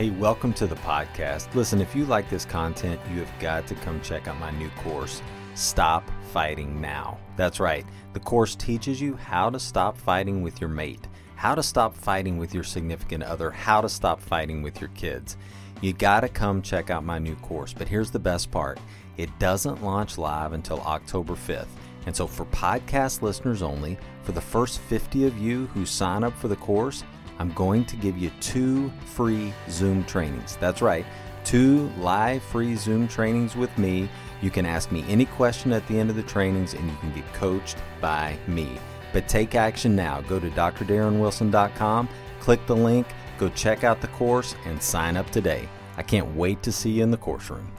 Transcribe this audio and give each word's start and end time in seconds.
Hey, 0.00 0.08
welcome 0.08 0.54
to 0.54 0.66
the 0.66 0.76
podcast. 0.76 1.54
Listen, 1.54 1.78
if 1.78 1.94
you 1.94 2.06
like 2.06 2.30
this 2.30 2.46
content, 2.46 2.98
you 3.12 3.18
have 3.18 3.38
got 3.38 3.66
to 3.66 3.74
come 3.74 4.00
check 4.00 4.28
out 4.28 4.40
my 4.40 4.50
new 4.52 4.70
course, 4.82 5.20
Stop 5.54 6.10
Fighting 6.32 6.80
Now. 6.80 7.18
That's 7.36 7.60
right. 7.60 7.84
The 8.14 8.20
course 8.20 8.54
teaches 8.54 8.98
you 8.98 9.14
how 9.14 9.50
to 9.50 9.60
stop 9.60 9.98
fighting 9.98 10.40
with 10.40 10.58
your 10.58 10.70
mate, 10.70 11.06
how 11.36 11.54
to 11.54 11.62
stop 11.62 11.94
fighting 11.94 12.38
with 12.38 12.54
your 12.54 12.64
significant 12.64 13.24
other, 13.24 13.50
how 13.50 13.82
to 13.82 13.90
stop 13.90 14.22
fighting 14.22 14.62
with 14.62 14.80
your 14.80 14.88
kids. 14.94 15.36
You 15.82 15.92
got 15.92 16.20
to 16.20 16.30
come 16.30 16.62
check 16.62 16.88
out 16.88 17.04
my 17.04 17.18
new 17.18 17.36
course. 17.36 17.74
But 17.74 17.86
here's 17.86 18.10
the 18.10 18.18
best 18.18 18.50
part 18.50 18.80
it 19.18 19.28
doesn't 19.38 19.84
launch 19.84 20.16
live 20.16 20.54
until 20.54 20.80
October 20.80 21.34
5th. 21.34 21.66
And 22.06 22.16
so, 22.16 22.26
for 22.26 22.46
podcast 22.46 23.20
listeners 23.20 23.60
only, 23.60 23.98
for 24.22 24.32
the 24.32 24.40
first 24.40 24.78
50 24.78 25.26
of 25.26 25.36
you 25.36 25.66
who 25.74 25.84
sign 25.84 26.24
up 26.24 26.34
for 26.38 26.48
the 26.48 26.56
course, 26.56 27.04
I'm 27.40 27.52
going 27.52 27.86
to 27.86 27.96
give 27.96 28.18
you 28.18 28.30
two 28.40 28.92
free 29.06 29.54
Zoom 29.70 30.04
trainings. 30.04 30.56
That's 30.56 30.82
right, 30.82 31.06
two 31.42 31.90
live 31.98 32.42
free 32.42 32.76
Zoom 32.76 33.08
trainings 33.08 33.56
with 33.56 33.76
me. 33.78 34.10
You 34.42 34.50
can 34.50 34.66
ask 34.66 34.92
me 34.92 35.06
any 35.08 35.24
question 35.24 35.72
at 35.72 35.86
the 35.88 35.98
end 35.98 36.10
of 36.10 36.16
the 36.16 36.22
trainings 36.22 36.74
and 36.74 36.86
you 36.86 36.96
can 37.00 37.10
get 37.14 37.32
coached 37.32 37.78
by 37.98 38.36
me. 38.46 38.78
But 39.14 39.26
take 39.26 39.54
action 39.54 39.96
now. 39.96 40.20
Go 40.20 40.38
to 40.38 40.50
drdarrenwilson.com, 40.50 42.08
click 42.40 42.66
the 42.66 42.76
link, 42.76 43.06
go 43.38 43.48
check 43.48 43.84
out 43.84 44.02
the 44.02 44.08
course, 44.08 44.54
and 44.66 44.80
sign 44.80 45.16
up 45.16 45.30
today. 45.30 45.66
I 45.96 46.02
can't 46.02 46.36
wait 46.36 46.62
to 46.62 46.70
see 46.70 46.90
you 46.90 47.02
in 47.02 47.10
the 47.10 47.16
course 47.16 47.48
room. 47.48 47.72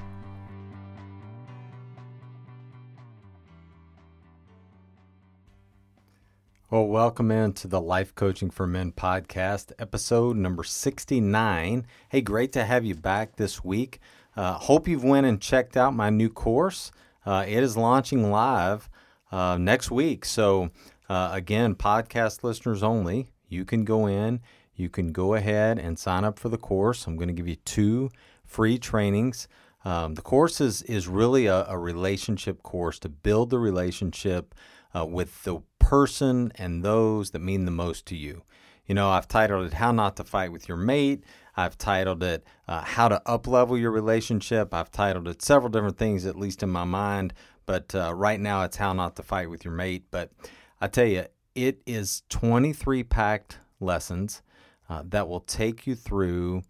Well, 6.71 6.87
welcome 6.87 7.31
into 7.31 7.67
the 7.67 7.81
Life 7.81 8.15
Coaching 8.15 8.49
for 8.49 8.65
Men 8.65 8.93
podcast, 8.93 9.73
episode 9.77 10.37
number 10.37 10.63
69. 10.63 11.85
Hey, 12.07 12.21
great 12.21 12.53
to 12.53 12.63
have 12.63 12.85
you 12.85 12.95
back 12.95 13.35
this 13.35 13.61
week. 13.61 13.99
Uh, 14.37 14.53
hope 14.53 14.87
you've 14.87 15.03
went 15.03 15.25
and 15.25 15.41
checked 15.41 15.75
out 15.75 15.93
my 15.93 16.09
new 16.09 16.29
course. 16.29 16.93
Uh, 17.25 17.43
it 17.45 17.61
is 17.61 17.75
launching 17.75 18.31
live 18.31 18.89
uh, 19.33 19.57
next 19.57 19.91
week. 19.91 20.23
So, 20.23 20.69
uh, 21.09 21.31
again, 21.33 21.75
podcast 21.75 22.41
listeners 22.41 22.83
only. 22.83 23.33
You 23.49 23.65
can 23.65 23.83
go 23.83 24.07
in, 24.07 24.39
you 24.73 24.87
can 24.87 25.11
go 25.11 25.33
ahead 25.33 25.77
and 25.77 25.99
sign 25.99 26.23
up 26.23 26.39
for 26.39 26.47
the 26.47 26.57
course. 26.57 27.05
I'm 27.05 27.17
going 27.17 27.27
to 27.27 27.33
give 27.33 27.49
you 27.49 27.57
two 27.57 28.11
free 28.45 28.77
trainings. 28.77 29.49
Um, 29.83 30.13
the 30.15 30.21
course 30.21 30.61
is, 30.61 30.83
is 30.83 31.09
really 31.09 31.47
a, 31.47 31.65
a 31.65 31.77
relationship 31.77 32.63
course 32.63 32.97
to 32.99 33.09
build 33.09 33.49
the 33.49 33.59
relationship 33.59 34.55
uh, 34.95 35.05
with 35.05 35.43
the 35.43 35.63
person 35.91 36.53
and 36.55 36.85
those 36.85 37.31
that 37.31 37.39
mean 37.39 37.65
the 37.65 37.69
most 37.69 38.05
to 38.05 38.15
you. 38.15 38.43
You 38.85 38.95
know, 38.95 39.09
I've 39.09 39.27
titled 39.27 39.65
it 39.65 39.73
How 39.73 39.91
Not 39.91 40.15
to 40.15 40.23
Fight 40.23 40.49
with 40.49 40.69
Your 40.69 40.77
Mate. 40.77 41.25
I've 41.57 41.77
titled 41.77 42.23
it 42.23 42.45
uh, 42.65 42.79
How 42.79 43.09
to 43.09 43.21
Uplevel 43.25 43.77
Your 43.77 43.91
Relationship. 43.91 44.73
I've 44.73 44.89
titled 44.89 45.27
it 45.27 45.41
several 45.41 45.69
different 45.69 45.97
things, 45.97 46.25
at 46.25 46.37
least 46.37 46.63
in 46.63 46.69
my 46.69 46.85
mind. 46.85 47.33
But 47.65 47.93
uh, 47.93 48.13
right 48.15 48.39
now 48.39 48.63
it's 48.63 48.77
How 48.77 48.93
Not 48.93 49.17
to 49.17 49.23
Fight 49.23 49.49
with 49.49 49.65
Your 49.65 49.73
Mate. 49.73 50.05
But 50.11 50.31
I 50.79 50.87
tell 50.87 51.07
you, 51.07 51.25
it 51.55 51.81
is 51.85 52.23
23 52.29 53.03
packed 53.03 53.57
lessons 53.81 54.41
uh, 54.89 55.03
that 55.09 55.27
will 55.27 55.41
take 55.41 55.85
you 55.85 55.95
through 55.95 56.61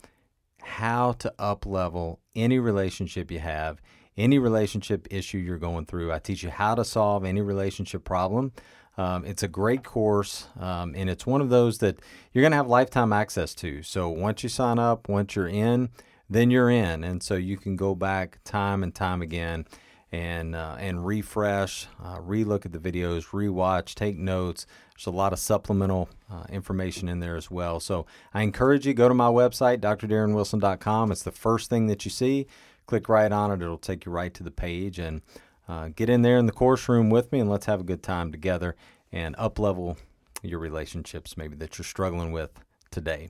how 0.64 1.12
to 1.12 1.32
uplevel 1.38 2.18
any 2.36 2.58
relationship 2.58 3.30
you 3.30 3.38
have 3.38 3.84
any 4.18 4.40
relationship 4.40 5.08
issue 5.10 5.38
you're 5.38 5.58
going 5.58 5.86
through. 5.86 6.12
I 6.12 6.20
teach 6.20 6.44
you 6.44 6.50
how 6.50 6.76
to 6.76 6.84
solve 6.84 7.24
any 7.24 7.42
relationship 7.42 8.04
problem. 8.04 8.52
Um, 9.02 9.26
it's 9.26 9.42
a 9.42 9.48
great 9.48 9.84
course, 9.84 10.48
um, 10.60 10.94
and 10.96 11.10
it's 11.10 11.26
one 11.26 11.42
of 11.42 11.50
those 11.50 11.80
that 11.80 11.98
you're 12.32 12.44
going 12.44 12.52
to 12.52 12.58
have 12.58 12.68
lifetime 12.68 13.12
access 13.12 13.56
to. 13.56 13.82
So 13.82 14.10
once 14.10 14.44
you 14.44 14.50
sign 14.50 14.78
up, 14.78 15.10
once 15.10 15.36
you're 15.36 15.48
in, 15.48 15.90
then 16.30 16.52
you're 16.52 16.70
in, 16.70 17.04
and 17.04 17.24
so 17.24 17.34
you 17.34 17.58
can 17.58 17.76
go 17.76 17.96
back 17.96 18.38
time 18.44 18.84
and 18.84 18.94
time 18.94 19.24
again 19.24 19.66
and 20.12 20.56
uh, 20.56 20.76
and 20.78 21.04
refresh, 21.06 21.88
uh, 22.04 22.20
relook 22.20 22.66
at 22.66 22.74
the 22.74 22.80
videos, 22.80 23.30
rewatch, 23.30 23.96
take 23.96 24.18
notes. 24.18 24.68
There's 24.94 25.08
a 25.08 25.12
lot 25.12 25.34
of 25.34 25.40
supplemental 25.40 26.08
uh, 26.32 26.44
information 26.50 27.10
in 27.10 27.22
there 27.22 27.36
as 27.36 27.50
well. 27.50 27.80
So 27.80 28.06
I 28.36 28.44
encourage 28.44 28.86
you 28.86 28.94
go 28.94 29.08
to 29.08 29.16
my 29.16 29.30
website, 29.30 29.80
drdarrenwilson.com. 29.80 31.12
It's 31.12 31.24
the 31.24 31.32
first 31.32 31.72
thing 31.72 31.88
that 31.88 32.06
you 32.06 32.12
see 32.12 32.46
click 32.86 33.08
right 33.08 33.32
on 33.32 33.52
it. 33.52 33.64
It'll 33.64 33.78
take 33.78 34.06
you 34.06 34.12
right 34.12 34.34
to 34.34 34.44
the 34.44 34.52
page 34.52 35.00
and 35.00 35.22
uh, 35.68 35.90
get 35.96 36.10
in 36.10 36.22
there 36.22 36.38
in 36.38 36.46
the 36.46 36.52
course 36.52 36.88
room 36.90 37.10
with 37.10 37.32
me 37.32 37.40
and 37.40 37.50
let's 37.50 37.66
have 37.66 37.80
a 37.80 37.84
good 37.84 38.04
time 38.04 38.32
together 38.32 38.76
and 39.12 39.36
up 39.38 39.60
level 39.60 39.98
your 40.44 40.60
relationships 40.60 41.38
maybe 41.38 41.56
that 41.56 41.78
you're 41.78 41.86
struggling 41.86 42.32
with 42.32 42.52
today. 42.90 43.30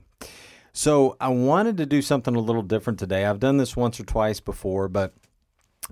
So 0.72 1.16
I 1.20 1.28
wanted 1.28 1.76
to 1.78 1.86
do 1.86 2.00
something 2.00 2.34
a 2.34 2.40
little 2.40 2.62
different 2.62 2.98
today. 2.98 3.26
I've 3.26 3.40
done 3.40 3.58
this 3.58 3.76
once 3.76 4.00
or 4.00 4.04
twice 4.04 4.40
before, 4.40 4.88
but 4.88 5.12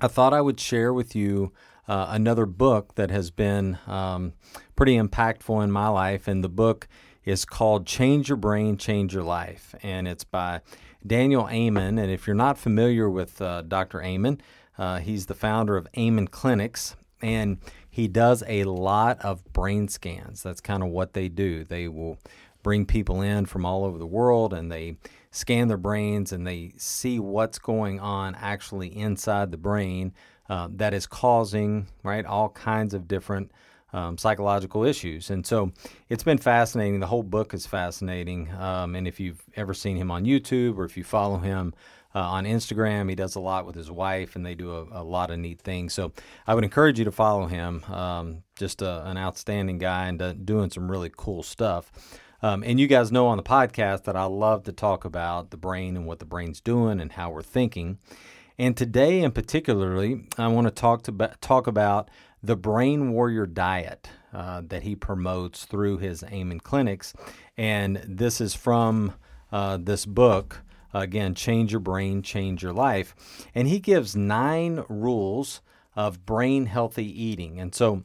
I 0.00 0.08
thought 0.08 0.32
I 0.32 0.40
would 0.40 0.58
share 0.58 0.92
with 0.94 1.14
you 1.14 1.52
uh, 1.86 2.06
another 2.10 2.46
book 2.46 2.94
that 2.94 3.10
has 3.10 3.30
been 3.30 3.78
um, 3.86 4.32
pretty 4.76 4.96
impactful 4.96 5.62
in 5.62 5.70
my 5.70 5.88
life. 5.88 6.26
And 6.26 6.42
the 6.42 6.48
book 6.48 6.88
is 7.24 7.44
called 7.44 7.86
Change 7.86 8.28
Your 8.28 8.36
Brain, 8.36 8.78
Change 8.78 9.12
Your 9.12 9.22
Life. 9.22 9.74
And 9.82 10.08
it's 10.08 10.24
by 10.24 10.62
Daniel 11.06 11.48
Amen. 11.50 11.98
And 11.98 12.10
if 12.10 12.26
you're 12.26 12.36
not 12.36 12.58
familiar 12.58 13.08
with 13.08 13.40
uh, 13.40 13.62
Dr. 13.62 14.02
Amen, 14.02 14.40
uh, 14.78 14.98
he's 14.98 15.26
the 15.26 15.34
founder 15.34 15.76
of 15.76 15.86
Amen 15.96 16.26
Clinics, 16.26 16.96
and 17.20 17.58
he 17.88 18.08
does 18.08 18.42
a 18.46 18.64
lot 18.64 19.18
of 19.20 19.44
brain 19.52 19.88
scans. 19.88 20.42
That's 20.42 20.60
kind 20.60 20.82
of 20.82 20.90
what 20.90 21.12
they 21.12 21.28
do. 21.28 21.64
They 21.64 21.88
will 21.88 22.18
bring 22.62 22.86
people 22.86 23.22
in 23.22 23.46
from 23.46 23.64
all 23.64 23.84
over 23.84 23.98
the 23.98 24.06
world 24.06 24.52
and 24.52 24.70
they 24.70 24.96
scan 25.30 25.68
their 25.68 25.76
brains 25.76 26.32
and 26.32 26.46
they 26.46 26.72
see 26.76 27.18
what's 27.18 27.58
going 27.58 28.00
on 28.00 28.34
actually 28.34 28.94
inside 28.96 29.50
the 29.50 29.56
brain 29.56 30.12
uh, 30.48 30.68
that 30.72 30.92
is 30.92 31.06
causing 31.06 31.86
right 32.02 32.26
all 32.26 32.50
kinds 32.50 32.92
of 32.92 33.08
different 33.08 33.50
um, 33.92 34.18
psychological 34.18 34.84
issues. 34.84 35.30
And 35.30 35.46
so 35.46 35.72
it's 36.08 36.24
been 36.24 36.38
fascinating. 36.38 37.00
The 37.00 37.06
whole 37.06 37.22
book 37.22 37.54
is 37.54 37.66
fascinating. 37.66 38.50
Um, 38.52 38.94
and 38.94 39.06
if 39.06 39.20
you've 39.20 39.42
ever 39.56 39.74
seen 39.74 39.96
him 39.96 40.10
on 40.10 40.24
YouTube 40.24 40.78
or 40.78 40.84
if 40.84 40.96
you 40.96 41.04
follow 41.04 41.38
him 41.38 41.74
uh, 42.14 42.20
on 42.20 42.44
Instagram, 42.44 43.08
he 43.08 43.14
does 43.14 43.36
a 43.36 43.40
lot 43.40 43.66
with 43.66 43.74
his 43.74 43.90
wife 43.90 44.36
and 44.36 44.44
they 44.44 44.54
do 44.54 44.72
a, 44.72 45.02
a 45.02 45.04
lot 45.04 45.30
of 45.30 45.38
neat 45.38 45.60
things. 45.60 45.92
So 45.92 46.12
I 46.46 46.54
would 46.54 46.64
encourage 46.64 46.98
you 46.98 47.04
to 47.04 47.12
follow 47.12 47.46
him. 47.46 47.84
Um, 47.84 48.42
just 48.56 48.82
a, 48.82 49.06
an 49.06 49.16
outstanding 49.16 49.78
guy 49.78 50.06
and 50.06 50.20
uh, 50.20 50.32
doing 50.32 50.70
some 50.70 50.90
really 50.90 51.10
cool 51.16 51.42
stuff. 51.42 51.90
Um, 52.42 52.62
and 52.64 52.80
you 52.80 52.86
guys 52.86 53.12
know 53.12 53.26
on 53.26 53.36
the 53.36 53.42
podcast 53.42 54.04
that 54.04 54.16
I 54.16 54.24
love 54.24 54.64
to 54.64 54.72
talk 54.72 55.04
about 55.04 55.50
the 55.50 55.56
brain 55.56 55.96
and 55.96 56.06
what 56.06 56.20
the 56.20 56.24
brain's 56.24 56.60
doing 56.60 57.00
and 57.00 57.12
how 57.12 57.30
we're 57.30 57.42
thinking. 57.42 57.98
And 58.58 58.76
today, 58.76 59.22
in 59.22 59.32
particularly, 59.32 60.26
I 60.36 60.48
want 60.48 60.66
to 60.66 60.70
talk 60.70 61.02
to 61.04 61.30
talk 61.40 61.66
about 61.66 62.10
the 62.42 62.56
Brain 62.56 63.12
Warrior 63.12 63.46
Diet 63.46 64.08
uh, 64.32 64.62
that 64.66 64.82
he 64.82 64.96
promotes 64.96 65.64
through 65.64 65.98
his 65.98 66.22
Amen 66.24 66.60
clinics. 66.60 67.12
And 67.56 68.02
this 68.06 68.40
is 68.40 68.54
from 68.54 69.14
uh, 69.52 69.78
this 69.80 70.06
book, 70.06 70.62
again, 70.94 71.34
Change 71.34 71.72
Your 71.72 71.80
Brain, 71.80 72.22
Change 72.22 72.62
Your 72.62 72.72
Life. 72.72 73.14
And 73.54 73.68
he 73.68 73.78
gives 73.78 74.16
nine 74.16 74.84
rules 74.88 75.60
of 75.96 76.24
brain 76.24 76.66
healthy 76.66 77.04
eating. 77.22 77.60
And 77.60 77.74
so, 77.74 78.04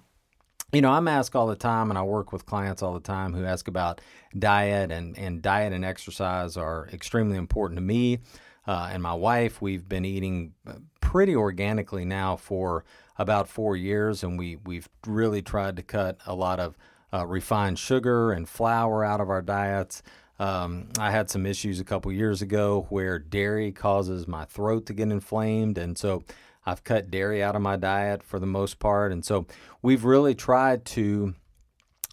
you 0.74 0.81
know, 0.81 0.92
I'm 0.92 1.08
asked 1.08 1.36
all 1.36 1.48
the 1.48 1.56
time, 1.56 1.90
and 1.90 1.98
I 1.98 2.04
work 2.04 2.34
with 2.34 2.46
clients 2.46 2.81
all 2.81 2.94
the 2.94 3.00
time 3.00 3.34
who 3.34 3.46
ask 3.46 3.68
about 3.68 4.02
diet, 4.38 4.92
and, 4.92 5.18
and 5.18 5.42
diet 5.42 5.72
and 5.72 5.86
exercise 5.86 6.58
are 6.58 6.90
extremely 6.92 7.38
important 7.38 7.78
to 7.78 7.84
me 7.84 8.20
uh, 8.68 8.90
and 8.92 9.02
my 9.02 9.14
wife. 9.14 9.62
We've 9.62 9.88
been 9.88 10.04
eating 10.04 10.54
uh, 10.68 10.74
pretty 11.00 11.36
organically 11.36 12.04
now 12.04 12.36
for 12.36 12.84
about 13.18 13.48
four 13.48 13.76
years, 13.76 14.24
and 14.24 14.38
we 14.38 14.58
we've 14.66 14.90
really 15.06 15.42
tried 15.42 15.76
to 15.78 15.84
cut 15.84 16.20
a 16.26 16.36
lot 16.36 16.60
of 16.60 16.78
uh, 17.14 17.26
refined 17.26 17.80
sugar 17.80 18.32
and 18.32 18.48
flour 18.50 19.04
out 19.04 19.22
of 19.22 19.30
our 19.30 19.42
diets. 19.42 20.04
Um, 20.38 20.90
I 21.00 21.12
had 21.12 21.30
some 21.30 21.46
issues 21.46 21.80
a 21.80 21.86
couple 21.86 22.12
years 22.12 22.42
ago 22.42 22.88
where 22.90 23.20
dairy 23.20 23.72
causes 23.72 24.28
my 24.28 24.46
throat 24.46 24.86
to 24.88 24.94
get 24.94 25.10
inflamed, 25.10 25.78
and 25.78 25.98
so 25.98 26.24
I've 26.66 26.84
cut 26.84 27.12
dairy 27.12 27.44
out 27.44 27.56
of 27.56 27.62
my 27.62 27.76
diet 27.76 28.24
for 28.24 28.40
the 28.40 28.48
most 28.48 28.80
part. 28.80 29.12
And 29.12 29.24
so 29.24 29.46
we've 29.82 30.04
really 30.04 30.34
tried 30.36 30.84
to 30.86 31.36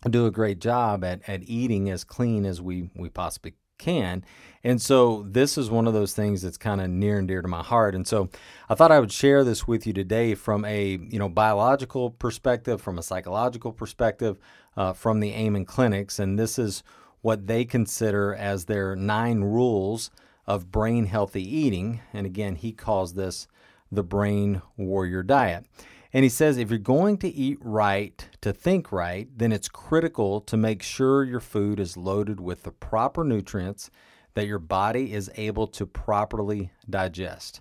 do 0.08 0.26
a 0.26 0.30
great 0.30 0.60
job 0.60 1.04
at, 1.04 1.26
at 1.28 1.42
eating 1.48 1.88
as 1.88 2.04
clean 2.04 2.44
as 2.44 2.60
we, 2.60 2.90
we 2.94 3.08
possibly 3.08 3.54
can. 3.82 4.24
And 4.64 4.80
so 4.80 5.26
this 5.28 5.58
is 5.58 5.70
one 5.70 5.88
of 5.88 5.92
those 5.92 6.14
things 6.14 6.42
that's 6.42 6.56
kind 6.56 6.80
of 6.80 6.88
near 6.88 7.18
and 7.18 7.26
dear 7.26 7.42
to 7.42 7.48
my 7.48 7.62
heart. 7.62 7.94
And 7.94 8.06
so 8.06 8.28
I 8.68 8.74
thought 8.74 8.92
I 8.92 9.00
would 9.00 9.10
share 9.10 9.42
this 9.42 9.66
with 9.66 9.86
you 9.86 9.92
today 9.92 10.34
from 10.34 10.64
a 10.64 10.98
you 11.10 11.18
know 11.18 11.28
biological 11.28 12.10
perspective, 12.10 12.80
from 12.80 12.98
a 12.98 13.02
psychological 13.02 13.72
perspective, 13.72 14.38
uh, 14.76 14.92
from 14.92 15.20
the 15.20 15.32
Amen 15.34 15.64
clinics, 15.64 16.18
and 16.18 16.38
this 16.38 16.58
is 16.58 16.82
what 17.22 17.46
they 17.46 17.64
consider 17.64 18.34
as 18.34 18.64
their 18.64 18.96
nine 18.96 19.42
rules 19.42 20.10
of 20.46 20.70
brain 20.72 21.06
healthy 21.06 21.42
eating. 21.42 22.00
And 22.12 22.26
again, 22.26 22.56
he 22.56 22.72
calls 22.72 23.14
this 23.14 23.48
the 23.90 24.02
brain 24.02 24.62
warrior 24.76 25.22
diet. 25.22 25.66
And 26.12 26.24
he 26.24 26.28
says 26.28 26.58
if 26.58 26.70
you're 26.70 26.78
going 26.78 27.18
to 27.18 27.28
eat 27.28 27.58
right, 27.60 28.28
to 28.42 28.52
think 28.52 28.92
right, 28.92 29.28
then 29.34 29.52
it's 29.52 29.68
critical 29.68 30.40
to 30.42 30.56
make 30.56 30.82
sure 30.82 31.24
your 31.24 31.40
food 31.40 31.80
is 31.80 31.96
loaded 31.96 32.40
with 32.40 32.64
the 32.64 32.72
proper 32.72 33.24
nutrients 33.24 33.90
that 34.34 34.46
your 34.46 34.58
body 34.58 35.12
is 35.12 35.30
able 35.36 35.66
to 35.68 35.86
properly 35.86 36.70
digest. 36.88 37.60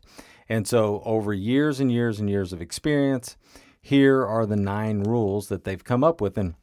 And 0.49 0.67
so, 0.67 1.01
over 1.05 1.33
years 1.33 1.79
and 1.79 1.91
years 1.91 2.19
and 2.19 2.29
years 2.29 2.51
of 2.51 2.61
experience, 2.61 3.37
here 3.81 4.25
are 4.25 4.45
the 4.45 4.57
nine 4.57 5.01
rules 5.01 5.47
that 5.47 5.63
they've 5.63 5.83
come 5.83 6.03
up 6.03 6.19
with. 6.21 6.37
And 6.37 6.55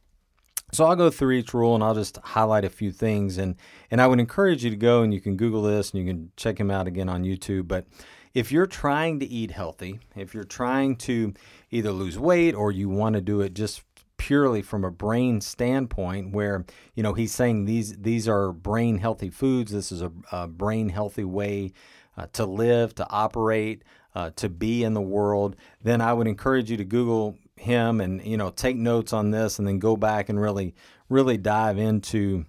so 0.72 0.84
I'll 0.84 0.96
go 0.96 1.10
through 1.10 1.32
each 1.32 1.54
rule 1.54 1.74
and 1.74 1.82
I'll 1.82 1.94
just 1.94 2.18
highlight 2.18 2.64
a 2.64 2.70
few 2.70 2.92
things. 2.92 3.38
And, 3.38 3.56
and 3.90 4.00
I 4.00 4.06
would 4.06 4.20
encourage 4.20 4.62
you 4.62 4.70
to 4.70 4.76
go 4.76 5.02
and 5.02 5.12
you 5.12 5.20
can 5.20 5.36
Google 5.36 5.62
this 5.62 5.90
and 5.90 6.00
you 6.00 6.12
can 6.12 6.30
check 6.36 6.60
him 6.60 6.70
out 6.70 6.86
again 6.86 7.08
on 7.08 7.24
YouTube. 7.24 7.66
But 7.66 7.86
if 8.34 8.52
you're 8.52 8.66
trying 8.66 9.20
to 9.20 9.26
eat 9.26 9.50
healthy, 9.50 10.00
if 10.14 10.34
you're 10.34 10.44
trying 10.44 10.96
to 10.96 11.34
either 11.70 11.90
lose 11.90 12.18
weight 12.18 12.54
or 12.54 12.70
you 12.72 12.88
want 12.88 13.14
to 13.14 13.20
do 13.20 13.40
it 13.40 13.54
just 13.54 13.82
purely 14.18 14.60
from 14.60 14.84
a 14.84 14.90
brain 14.90 15.40
standpoint 15.40 16.32
where 16.32 16.66
you 16.94 17.02
know 17.02 17.14
he's 17.14 17.32
saying 17.32 17.64
these 17.64 17.96
these 17.98 18.28
are 18.28 18.52
brain 18.52 18.98
healthy 18.98 19.30
foods 19.30 19.72
this 19.72 19.90
is 19.92 20.02
a, 20.02 20.12
a 20.32 20.46
brain 20.46 20.88
healthy 20.88 21.24
way 21.24 21.72
uh, 22.16 22.26
to 22.32 22.44
live 22.44 22.94
to 22.94 23.08
operate 23.10 23.84
uh, 24.16 24.28
to 24.34 24.48
be 24.48 24.82
in 24.82 24.92
the 24.92 25.00
world 25.00 25.54
then 25.82 26.00
i 26.00 26.12
would 26.12 26.26
encourage 26.26 26.68
you 26.68 26.76
to 26.76 26.84
google 26.84 27.38
him 27.56 28.00
and 28.00 28.22
you 28.26 28.36
know 28.36 28.50
take 28.50 28.76
notes 28.76 29.12
on 29.12 29.30
this 29.30 29.58
and 29.58 29.68
then 29.68 29.78
go 29.78 29.96
back 29.96 30.28
and 30.28 30.40
really 30.40 30.74
really 31.08 31.38
dive 31.38 31.78
into 31.78 32.44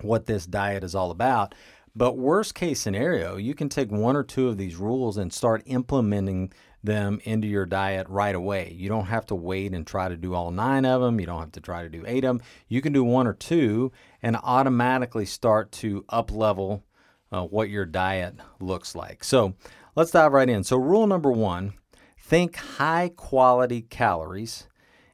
what 0.00 0.26
this 0.26 0.46
diet 0.46 0.82
is 0.82 0.96
all 0.96 1.12
about 1.12 1.54
but 1.94 2.16
worst 2.16 2.54
case 2.54 2.80
scenario 2.80 3.36
you 3.36 3.54
can 3.54 3.68
take 3.68 3.90
one 3.90 4.16
or 4.16 4.22
two 4.22 4.48
of 4.48 4.56
these 4.56 4.76
rules 4.76 5.16
and 5.16 5.32
start 5.32 5.62
implementing 5.66 6.52
them 6.84 7.20
into 7.24 7.46
your 7.46 7.66
diet 7.66 8.08
right 8.08 8.34
away. 8.34 8.74
You 8.76 8.88
don't 8.88 9.06
have 9.06 9.26
to 9.26 9.34
wait 9.34 9.72
and 9.72 9.86
try 9.86 10.08
to 10.08 10.16
do 10.16 10.34
all 10.34 10.50
nine 10.50 10.84
of 10.84 11.00
them. 11.00 11.20
You 11.20 11.26
don't 11.26 11.40
have 11.40 11.52
to 11.52 11.60
try 11.60 11.82
to 11.82 11.88
do 11.88 12.02
eight 12.06 12.24
of 12.24 12.38
them. 12.38 12.46
You 12.68 12.80
can 12.80 12.92
do 12.92 13.04
one 13.04 13.26
or 13.26 13.34
two 13.34 13.92
and 14.20 14.36
automatically 14.42 15.26
start 15.26 15.70
to 15.72 16.04
up 16.08 16.32
level 16.32 16.84
uh, 17.30 17.44
what 17.44 17.70
your 17.70 17.86
diet 17.86 18.34
looks 18.60 18.94
like. 18.94 19.24
So 19.24 19.54
let's 19.94 20.10
dive 20.10 20.32
right 20.32 20.48
in. 20.48 20.64
So, 20.64 20.76
rule 20.76 21.06
number 21.06 21.30
one 21.30 21.74
think 22.18 22.56
high 22.56 23.10
quality 23.14 23.82
calories 23.82 24.68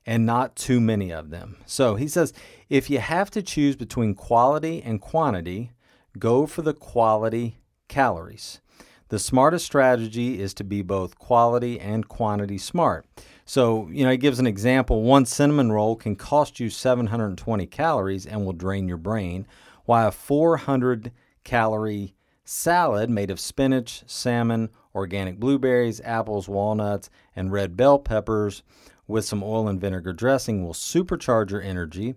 and 0.07 0.25
not 0.25 0.57
too 0.57 0.81
many 0.81 1.13
of 1.13 1.31
them. 1.31 1.59
So, 1.67 1.97
he 1.97 2.09
says 2.09 2.33
if 2.69 2.91
you 2.91 2.99
have 2.99 3.31
to 3.33 3.43
choose 3.43 3.77
between 3.77 4.15
quality 4.15 4.83
and 4.83 5.01
quantity, 5.01 5.73
go 6.19 6.47
for 6.47 6.63
the 6.63 6.75
quality 6.75 7.59
calories. 7.89 8.61
The 9.09 9.19
smartest 9.19 9.65
strategy 9.65 10.41
is 10.41 10.53
to 10.55 10.65
be 10.65 10.83
both 10.83 11.19
quality 11.19 11.81
and 11.81 12.07
quantity 12.07 12.59
smart. 12.59 13.07
So, 13.47 13.89
you 13.89 14.05
know, 14.05 14.11
he 14.11 14.19
gives 14.19 14.39
an 14.39 14.47
example. 14.47 15.03
One 15.03 15.25
cinnamon 15.25 15.73
roll 15.73 15.97
can 15.97 16.15
cost 16.15 16.61
you 16.61 16.69
720 16.69 17.67
calories 17.67 18.27
and 18.27 18.45
will 18.45 18.53
drain 18.53 18.87
your 18.87 18.99
brain, 18.99 19.47
while 19.87 20.09
a 20.09 20.13
400 20.13 21.11
calorie 21.45 22.15
salad 22.45 23.09
made 23.09 23.31
of 23.31 23.41
spinach, 23.41 24.03
salmon, 24.07 24.69
organic 24.95 25.41
blueberries, 25.41 26.03
apples, 26.03 26.47
walnuts, 26.49 27.09
and 27.35 27.53
red 27.53 27.77
bell 27.77 27.99
peppers 27.99 28.63
with 29.07 29.25
some 29.25 29.43
oil 29.43 29.69
and 29.69 29.81
vinegar 29.81 30.13
dressing 30.13 30.63
will 30.63 30.75
supercharge 30.75 31.51
your 31.51 31.63
energy 31.63 32.15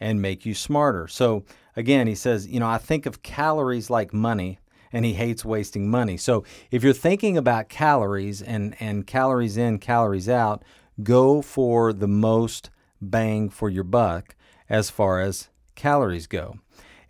and 0.00 0.20
make 0.20 0.44
you 0.44 0.54
smarter. 0.54 1.06
So, 1.06 1.44
again, 1.76 2.06
he 2.06 2.14
says, 2.14 2.46
you 2.46 2.60
know, 2.60 2.68
I 2.68 2.78
think 2.78 3.06
of 3.06 3.22
calories 3.22 3.90
like 3.90 4.12
money 4.12 4.58
and 4.92 5.04
he 5.04 5.14
hates 5.14 5.44
wasting 5.44 5.90
money. 5.90 6.16
So 6.16 6.44
if 6.70 6.84
you're 6.84 6.92
thinking 6.92 7.36
about 7.36 7.68
calories 7.68 8.42
and, 8.42 8.76
and 8.78 9.06
calories 9.06 9.56
in, 9.56 9.78
calories 9.78 10.28
out, 10.28 10.62
go 11.02 11.40
for 11.42 11.92
the 11.92 12.08
most 12.08 12.70
bang 13.00 13.48
for 13.48 13.68
your 13.68 13.84
buck 13.84 14.36
as 14.68 14.90
far 14.90 15.20
as 15.20 15.48
calories 15.74 16.26
go. 16.26 16.58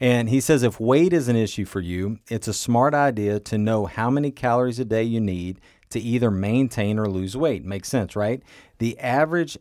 And 0.01 0.29
he 0.29 0.41
says 0.41 0.63
if 0.63 0.81
weight 0.81 1.13
is 1.13 1.29
an 1.29 1.37
issue 1.37 1.65
for 1.65 1.81
you, 1.81 2.19
it's 2.29 2.49
a 2.49 2.55
smart 2.55 2.95
idea 2.95 3.39
to 3.41 3.59
know 3.59 3.87
how 3.87 4.11
many 4.11 4.31
calories 4.31 4.81
a 4.81 4.85
day 4.85 5.05
you 5.05 5.21
need 5.21 5.61
to 5.91 6.01
either 6.01 6.31
maintain 6.31 6.99
or 6.99 7.09
lose 7.09 7.37
weight. 7.37 7.65
Makes 7.65 7.89
sense, 7.89 8.17
right? 8.17 8.43
The 8.79 8.99
average 8.99 9.59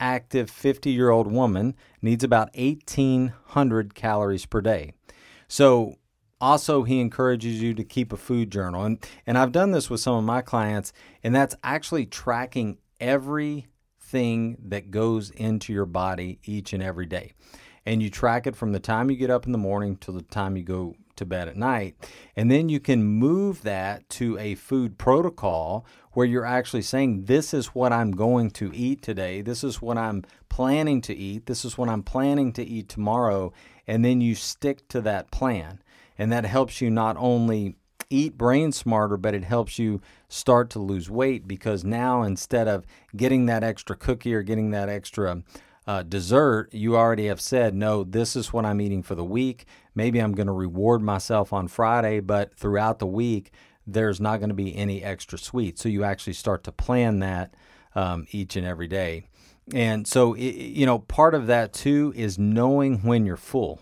active 0.00 0.50
50 0.50 0.90
year 0.90 1.10
old 1.10 1.30
woman 1.30 1.76
needs 2.02 2.24
about 2.24 2.56
1,800 2.56 3.94
calories 3.94 4.46
per 4.46 4.60
day. 4.60 4.94
So 5.46 5.96
also, 6.40 6.84
he 6.84 7.00
encourages 7.00 7.60
you 7.60 7.74
to 7.74 7.84
keep 7.84 8.12
a 8.12 8.16
food 8.16 8.50
journal. 8.50 8.84
And, 8.84 9.06
and 9.26 9.36
I've 9.36 9.52
done 9.52 9.72
this 9.72 9.90
with 9.90 10.00
some 10.00 10.14
of 10.14 10.24
my 10.24 10.40
clients, 10.40 10.92
and 11.22 11.34
that's 11.34 11.54
actually 11.62 12.06
tracking 12.06 12.78
everything 12.98 14.56
that 14.68 14.90
goes 14.90 15.30
into 15.30 15.72
your 15.72 15.84
body 15.84 16.38
each 16.44 16.72
and 16.72 16.82
every 16.82 17.06
day. 17.06 17.32
And 17.84 18.02
you 18.02 18.08
track 18.08 18.46
it 18.46 18.56
from 18.56 18.72
the 18.72 18.80
time 18.80 19.10
you 19.10 19.16
get 19.16 19.30
up 19.30 19.44
in 19.44 19.52
the 19.52 19.58
morning 19.58 19.96
to 19.98 20.12
the 20.12 20.22
time 20.22 20.56
you 20.56 20.62
go 20.62 20.94
to 21.20 21.26
bed 21.26 21.46
at 21.48 21.56
night. 21.56 21.94
And 22.34 22.50
then 22.50 22.68
you 22.68 22.80
can 22.80 23.04
move 23.04 23.62
that 23.62 24.08
to 24.10 24.36
a 24.38 24.56
food 24.56 24.98
protocol 24.98 25.86
where 26.12 26.26
you're 26.26 26.44
actually 26.44 26.82
saying, 26.82 27.26
This 27.26 27.54
is 27.54 27.68
what 27.68 27.92
I'm 27.92 28.10
going 28.10 28.50
to 28.52 28.74
eat 28.74 29.02
today. 29.02 29.42
This 29.42 29.62
is 29.62 29.80
what 29.80 29.96
I'm 29.96 30.24
planning 30.48 31.00
to 31.02 31.14
eat. 31.14 31.46
This 31.46 31.64
is 31.64 31.78
what 31.78 31.88
I'm 31.88 32.02
planning 32.02 32.52
to 32.54 32.64
eat 32.64 32.88
tomorrow. 32.88 33.52
And 33.86 34.04
then 34.04 34.20
you 34.20 34.34
stick 34.34 34.88
to 34.88 35.00
that 35.02 35.30
plan. 35.30 35.82
And 36.18 36.32
that 36.32 36.44
helps 36.44 36.80
you 36.80 36.90
not 36.90 37.16
only 37.18 37.76
eat 38.10 38.36
brain 38.36 38.72
smarter, 38.72 39.16
but 39.16 39.34
it 39.34 39.44
helps 39.44 39.78
you 39.78 40.00
start 40.28 40.70
to 40.70 40.78
lose 40.78 41.08
weight 41.08 41.46
because 41.46 41.84
now 41.84 42.22
instead 42.22 42.66
of 42.66 42.84
getting 43.16 43.46
that 43.46 43.62
extra 43.62 43.96
cookie 43.96 44.34
or 44.34 44.42
getting 44.42 44.70
that 44.70 44.88
extra 44.88 45.42
uh, 45.86 46.02
dessert, 46.02 46.72
you 46.72 46.96
already 46.96 47.26
have 47.26 47.40
said, 47.40 47.74
no, 47.74 48.04
this 48.04 48.36
is 48.36 48.52
what 48.52 48.64
I'm 48.64 48.80
eating 48.80 49.02
for 49.02 49.14
the 49.14 49.24
week. 49.24 49.66
Maybe 49.94 50.18
I'm 50.18 50.32
going 50.32 50.46
to 50.46 50.52
reward 50.52 51.02
myself 51.02 51.52
on 51.52 51.68
Friday, 51.68 52.20
but 52.20 52.54
throughout 52.54 52.98
the 52.98 53.06
week, 53.06 53.52
there's 53.86 54.20
not 54.20 54.38
going 54.38 54.50
to 54.50 54.54
be 54.54 54.76
any 54.76 55.02
extra 55.02 55.38
sweet. 55.38 55.78
So 55.78 55.88
you 55.88 56.04
actually 56.04 56.34
start 56.34 56.64
to 56.64 56.72
plan 56.72 57.20
that 57.20 57.54
um, 57.94 58.26
each 58.30 58.56
and 58.56 58.66
every 58.66 58.86
day. 58.86 59.24
And 59.72 60.06
so, 60.06 60.34
it, 60.34 60.54
you 60.54 60.86
know, 60.86 60.98
part 60.98 61.34
of 61.34 61.46
that 61.46 61.72
too 61.72 62.12
is 62.16 62.38
knowing 62.38 62.98
when 62.98 63.24
you're 63.26 63.36
full. 63.36 63.80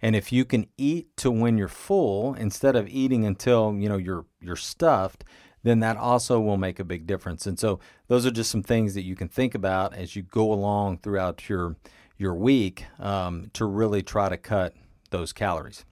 And 0.00 0.14
if 0.14 0.32
you 0.32 0.44
can 0.44 0.66
eat 0.76 1.16
to 1.18 1.30
when 1.30 1.56
you're 1.56 1.68
full 1.68 2.34
instead 2.34 2.76
of 2.76 2.88
eating 2.88 3.24
until, 3.24 3.74
you 3.74 3.88
know, 3.88 3.96
you're 3.96 4.26
you're 4.40 4.56
stuffed, 4.56 5.24
then 5.64 5.80
that 5.80 5.96
also 5.96 6.38
will 6.38 6.56
make 6.56 6.78
a 6.78 6.84
big 6.84 7.06
difference. 7.06 7.46
And 7.46 7.58
so 7.58 7.80
those 8.06 8.24
are 8.24 8.30
just 8.30 8.50
some 8.50 8.62
things 8.62 8.94
that 8.94 9.02
you 9.02 9.16
can 9.16 9.28
think 9.28 9.54
about 9.56 9.94
as 9.94 10.14
you 10.14 10.22
go 10.22 10.52
along 10.52 10.98
throughout 10.98 11.48
your 11.48 11.76
your 12.16 12.34
week 12.34 12.86
um, 13.00 13.50
to 13.54 13.64
really 13.64 14.00
try 14.00 14.28
to 14.28 14.36
cut 14.36 14.72
those 15.10 15.32
calories. 15.32 15.84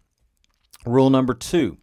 Rule 0.86 1.10
number 1.10 1.34
two 1.34 1.78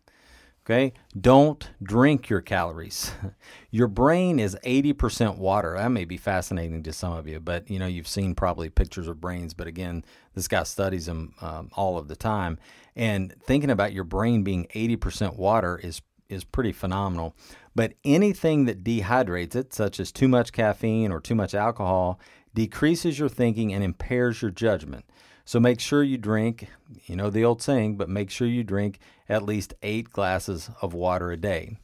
Okay, 0.70 0.94
don't 1.20 1.68
drink 1.82 2.30
your 2.30 2.42
calories. 2.42 3.12
your 3.72 3.88
brain 3.88 4.38
is 4.38 4.56
80% 4.64 5.40
water. 5.40 5.74
That 5.76 5.90
may 5.90 6.06
be 6.06 6.16
fascinating 6.16 6.84
to 6.84 6.94
some 6.94 7.14
of 7.14 7.28
you, 7.28 7.40
but 7.40 7.72
you 7.72 7.80
know, 7.80 7.88
you've 7.88 8.08
seen 8.08 8.36
probably 8.36 8.70
pictures 8.70 9.08
of 9.08 9.20
brains, 9.20 9.56
but 9.56 9.66
again, 9.66 10.06
this 10.36 10.48
guy 10.48 10.62
studies 10.62 11.08
them 11.08 11.34
um, 11.42 11.72
all 11.74 11.98
of 11.98 12.08
the 12.08 12.16
time. 12.16 12.60
And 12.96 13.34
thinking 13.42 13.72
about 13.72 13.94
your 13.94 14.04
brain 14.04 14.44
being 14.44 14.68
80% 14.76 15.38
water 15.38 15.80
is 15.82 16.04
is 16.28 16.44
pretty 16.44 16.72
phenomenal. 16.72 17.36
But 17.80 17.94
anything 18.04 18.66
that 18.66 18.84
dehydrates 18.84 19.56
it, 19.56 19.74
such 19.74 20.02
as 20.02 20.12
too 20.12 20.28
much 20.28 20.52
caffeine 20.52 21.14
or 21.14 21.22
too 21.22 21.34
much 21.34 21.56
alcohol, 21.56 22.20
decreases 22.54 23.18
your 23.18 23.30
thinking 23.30 23.74
and 23.74 23.82
impairs 23.82 24.42
your 24.42 24.52
judgment. 24.52 25.06
So 25.46 25.62
make 25.62 25.80
sure 25.80 26.04
you 26.04 26.18
drink, 26.18 26.68
you 27.06 27.16
know 27.16 27.30
the 27.30 27.46
old 27.46 27.62
saying, 27.62 27.96
but 27.96 28.10
make 28.10 28.32
sure 28.32 28.50
you 28.50 28.66
drink 28.66 29.00
at 29.30 29.44
least 29.44 29.76
eight 29.82 30.10
glasses 30.12 30.70
of 30.82 30.94
water 30.94 31.32
a 31.32 31.38
day. 31.38 31.78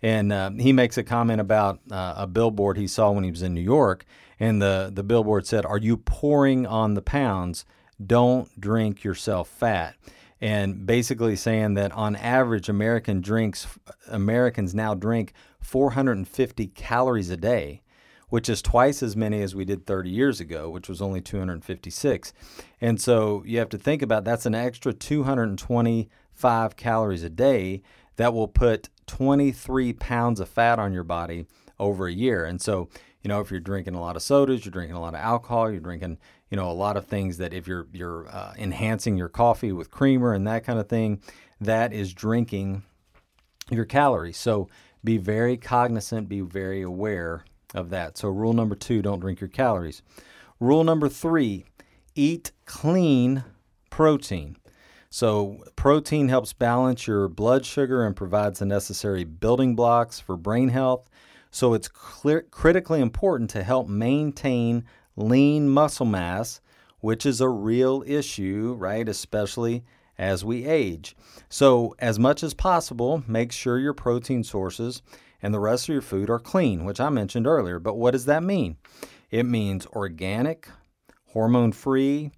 And 0.00 0.32
uh, 0.32 0.50
he 0.50 0.72
makes 0.72 0.96
a 0.96 1.02
comment 1.02 1.40
about 1.40 1.80
uh, 1.90 2.14
a 2.18 2.28
billboard 2.28 2.76
he 2.76 2.86
saw 2.86 3.10
when 3.10 3.24
he 3.24 3.32
was 3.32 3.42
in 3.42 3.52
New 3.52 3.60
York. 3.60 4.04
And 4.38 4.62
the, 4.62 4.92
the 4.94 5.02
billboard 5.02 5.48
said, 5.48 5.66
Are 5.66 5.78
you 5.78 5.96
pouring 5.96 6.64
on 6.64 6.94
the 6.94 7.02
pounds? 7.02 7.64
Don't 8.00 8.48
drink 8.60 9.02
yourself 9.02 9.48
fat. 9.48 9.96
And 10.40 10.86
basically 10.86 11.36
saying 11.36 11.74
that 11.74 11.92
on 11.92 12.16
average, 12.16 12.68
American 12.68 13.20
drinks, 13.20 13.66
Americans 14.08 14.74
now 14.74 14.94
drink 14.94 15.34
450 15.60 16.68
calories 16.68 17.28
a 17.30 17.36
day 17.36 17.82
which 18.30 18.48
is 18.48 18.62
twice 18.62 19.02
as 19.02 19.14
many 19.14 19.42
as 19.42 19.54
we 19.54 19.64
did 19.64 19.86
30 19.86 20.08
years 20.08 20.40
ago, 20.40 20.70
which 20.70 20.88
was 20.88 21.02
only 21.02 21.20
256. 21.20 22.32
And 22.80 23.00
so 23.00 23.42
you 23.44 23.58
have 23.58 23.68
to 23.70 23.78
think 23.78 24.02
about 24.02 24.24
that's 24.24 24.46
an 24.46 24.54
extra 24.54 24.92
225 24.92 26.76
calories 26.76 27.24
a 27.24 27.28
day 27.28 27.82
that 28.16 28.32
will 28.32 28.48
put 28.48 28.88
23 29.06 29.92
pounds 29.94 30.40
of 30.40 30.48
fat 30.48 30.78
on 30.78 30.92
your 30.92 31.04
body 31.04 31.46
over 31.78 32.06
a 32.06 32.12
year. 32.12 32.44
And 32.44 32.62
so, 32.62 32.88
you 33.22 33.28
know, 33.28 33.40
if 33.40 33.50
you're 33.50 33.60
drinking 33.60 33.94
a 33.94 34.00
lot 34.00 34.16
of 34.16 34.22
sodas, 34.22 34.64
you're 34.64 34.72
drinking 34.72 34.96
a 34.96 35.00
lot 35.00 35.14
of 35.14 35.20
alcohol, 35.20 35.70
you're 35.70 35.80
drinking, 35.80 36.18
you 36.50 36.56
know, 36.56 36.70
a 36.70 36.72
lot 36.72 36.96
of 36.96 37.06
things 37.06 37.38
that 37.38 37.54
if 37.54 37.66
you're 37.66 37.86
you're 37.92 38.28
uh, 38.28 38.52
enhancing 38.58 39.16
your 39.16 39.28
coffee 39.28 39.72
with 39.72 39.90
creamer 39.90 40.32
and 40.34 40.46
that 40.46 40.64
kind 40.64 40.78
of 40.78 40.88
thing, 40.88 41.20
that 41.60 41.92
is 41.92 42.12
drinking 42.12 42.82
your 43.70 43.84
calories. 43.84 44.36
So 44.36 44.68
be 45.04 45.16
very 45.16 45.56
cognizant, 45.56 46.28
be 46.28 46.40
very 46.40 46.82
aware 46.82 47.44
of 47.74 47.90
that. 47.90 48.18
So 48.18 48.28
rule 48.28 48.52
number 48.52 48.74
2, 48.74 49.02
don't 49.02 49.20
drink 49.20 49.40
your 49.40 49.48
calories. 49.48 50.02
Rule 50.58 50.84
number 50.84 51.08
3, 51.08 51.64
eat 52.14 52.52
clean 52.66 53.44
protein. 53.88 54.56
So, 55.12 55.64
protein 55.74 56.28
helps 56.28 56.52
balance 56.52 57.08
your 57.08 57.26
blood 57.26 57.66
sugar 57.66 58.06
and 58.06 58.14
provides 58.14 58.60
the 58.60 58.64
necessary 58.64 59.24
building 59.24 59.74
blocks 59.74 60.20
for 60.20 60.36
brain 60.36 60.68
health. 60.68 61.10
So, 61.50 61.74
it's 61.74 61.88
clear, 61.88 62.42
critically 62.42 63.00
important 63.00 63.50
to 63.50 63.64
help 63.64 63.88
maintain 63.88 64.84
lean 65.20 65.68
muscle 65.68 66.06
mass, 66.06 66.60
which 67.00 67.24
is 67.24 67.40
a 67.40 67.48
real 67.48 68.02
issue, 68.06 68.74
right? 68.78 69.08
Especially 69.08 69.84
as 70.18 70.44
we 70.44 70.66
age. 70.66 71.16
So, 71.48 71.94
as 71.98 72.18
much 72.18 72.42
as 72.42 72.54
possible, 72.54 73.24
make 73.26 73.52
sure 73.52 73.78
your 73.78 73.94
protein 73.94 74.44
sources 74.44 75.02
and 75.42 75.54
the 75.54 75.60
rest 75.60 75.88
of 75.88 75.92
your 75.94 76.02
food 76.02 76.28
are 76.28 76.38
clean, 76.38 76.84
which 76.84 77.00
I 77.00 77.08
mentioned 77.08 77.46
earlier. 77.46 77.78
But 77.78 77.96
what 77.96 78.10
does 78.10 78.26
that 78.26 78.42
mean? 78.42 78.76
It 79.30 79.44
means 79.44 79.86
organic, 79.86 80.68
hormone 81.32 81.72
free, 81.72 82.32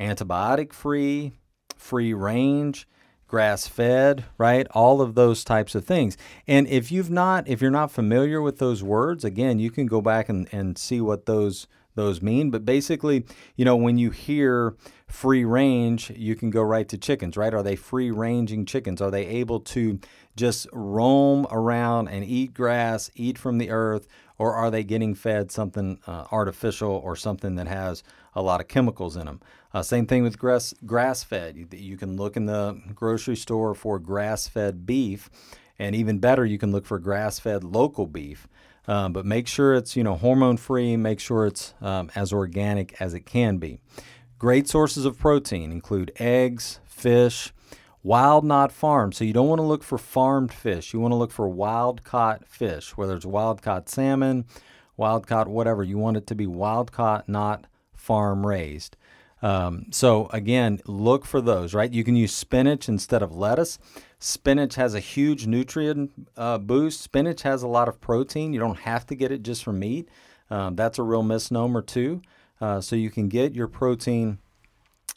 antibiotic 0.00 0.72
free, 0.72 1.32
free 1.76 2.14
range, 2.14 2.88
grass 3.28 3.66
fed, 3.66 4.24
right? 4.38 4.66
All 4.70 5.00
of 5.00 5.14
those 5.14 5.44
types 5.44 5.74
of 5.74 5.84
things. 5.84 6.16
And 6.46 6.66
if 6.68 6.92
you've 6.92 7.10
not, 7.10 7.48
if 7.48 7.60
you're 7.60 7.70
not 7.70 7.90
familiar 7.90 8.40
with 8.40 8.58
those 8.58 8.82
words, 8.82 9.24
again, 9.24 9.58
you 9.58 9.70
can 9.70 9.86
go 9.86 10.00
back 10.00 10.28
and, 10.28 10.48
and 10.52 10.78
see 10.78 11.00
what 11.00 11.26
those 11.26 11.66
those 11.96 12.22
mean. 12.22 12.50
But 12.50 12.64
basically, 12.64 13.24
you 13.56 13.64
know, 13.64 13.74
when 13.76 13.98
you 13.98 14.10
hear 14.10 14.76
free 15.08 15.44
range, 15.44 16.10
you 16.10 16.36
can 16.36 16.50
go 16.50 16.62
right 16.62 16.88
to 16.88 16.96
chickens, 16.96 17.36
right? 17.36 17.52
Are 17.52 17.62
they 17.62 17.76
free 17.76 18.10
ranging 18.10 18.64
chickens? 18.64 19.02
Are 19.02 19.10
they 19.10 19.26
able 19.26 19.60
to 19.60 19.98
just 20.36 20.68
roam 20.72 21.46
around 21.50 22.08
and 22.08 22.24
eat 22.24 22.54
grass, 22.54 23.10
eat 23.14 23.38
from 23.38 23.58
the 23.58 23.70
earth, 23.70 24.06
or 24.38 24.54
are 24.54 24.70
they 24.70 24.84
getting 24.84 25.14
fed 25.14 25.50
something 25.50 25.98
uh, 26.06 26.26
artificial 26.30 26.92
or 26.92 27.16
something 27.16 27.56
that 27.56 27.66
has 27.66 28.02
a 28.34 28.42
lot 28.42 28.60
of 28.60 28.68
chemicals 28.68 29.16
in 29.16 29.26
them? 29.26 29.40
Uh, 29.72 29.82
same 29.82 30.06
thing 30.06 30.22
with 30.22 30.38
grass 30.38 30.74
grass 30.84 31.24
fed. 31.24 31.56
You, 31.56 31.66
you 31.72 31.96
can 31.96 32.16
look 32.16 32.36
in 32.36 32.46
the 32.46 32.80
grocery 32.94 33.36
store 33.36 33.74
for 33.74 33.98
grass 33.98 34.48
fed 34.48 34.86
beef, 34.86 35.30
and 35.78 35.94
even 35.94 36.18
better, 36.18 36.44
you 36.44 36.58
can 36.58 36.72
look 36.72 36.86
for 36.86 36.98
grass 36.98 37.38
fed 37.38 37.64
local 37.64 38.06
beef. 38.06 38.46
Um, 38.88 39.12
but 39.12 39.26
make 39.26 39.48
sure 39.48 39.74
it's 39.74 39.96
you 39.96 40.04
know 40.04 40.14
hormone 40.14 40.56
free. 40.56 40.96
Make 40.96 41.20
sure 41.20 41.46
it's 41.46 41.74
um, 41.80 42.10
as 42.14 42.32
organic 42.32 43.00
as 43.00 43.14
it 43.14 43.26
can 43.26 43.58
be. 43.58 43.80
Great 44.38 44.68
sources 44.68 45.04
of 45.04 45.18
protein 45.18 45.72
include 45.72 46.12
eggs, 46.16 46.78
fish, 46.84 47.52
wild 48.02 48.44
not 48.44 48.70
farmed. 48.70 49.14
So 49.14 49.24
you 49.24 49.32
don't 49.32 49.48
want 49.48 49.60
to 49.60 49.66
look 49.66 49.82
for 49.82 49.98
farmed 49.98 50.52
fish. 50.52 50.92
You 50.92 51.00
want 51.00 51.12
to 51.12 51.16
look 51.16 51.32
for 51.32 51.48
wild 51.48 52.04
caught 52.04 52.46
fish, 52.46 52.96
whether 52.96 53.16
it's 53.16 53.26
wild 53.26 53.62
caught 53.62 53.88
salmon, 53.88 54.44
wild 54.96 55.26
caught 55.26 55.48
whatever. 55.48 55.82
You 55.82 55.98
want 55.98 56.16
it 56.16 56.26
to 56.28 56.34
be 56.34 56.46
wild 56.46 56.92
caught, 56.92 57.28
not 57.28 57.66
farm 57.94 58.46
raised. 58.46 58.96
Um, 59.46 59.86
so 59.92 60.28
again, 60.32 60.80
look 60.86 61.24
for 61.24 61.40
those. 61.40 61.72
Right, 61.72 61.92
you 61.92 62.02
can 62.02 62.16
use 62.16 62.34
spinach 62.34 62.88
instead 62.88 63.22
of 63.22 63.36
lettuce. 63.36 63.78
Spinach 64.18 64.74
has 64.74 64.94
a 64.94 65.00
huge 65.00 65.46
nutrient 65.46 66.10
uh, 66.36 66.58
boost. 66.58 67.00
Spinach 67.00 67.42
has 67.42 67.62
a 67.62 67.68
lot 67.68 67.88
of 67.88 68.00
protein. 68.00 68.52
You 68.52 68.58
don't 68.58 68.80
have 68.80 69.06
to 69.06 69.14
get 69.14 69.30
it 69.30 69.42
just 69.44 69.62
from 69.62 69.78
meat. 69.78 70.08
Um, 70.50 70.74
that's 70.74 70.98
a 70.98 71.02
real 71.04 71.22
misnomer, 71.22 71.82
too. 71.82 72.22
Uh, 72.60 72.80
so 72.80 72.96
you 72.96 73.10
can 73.10 73.28
get 73.28 73.54
your 73.54 73.68
protein 73.68 74.38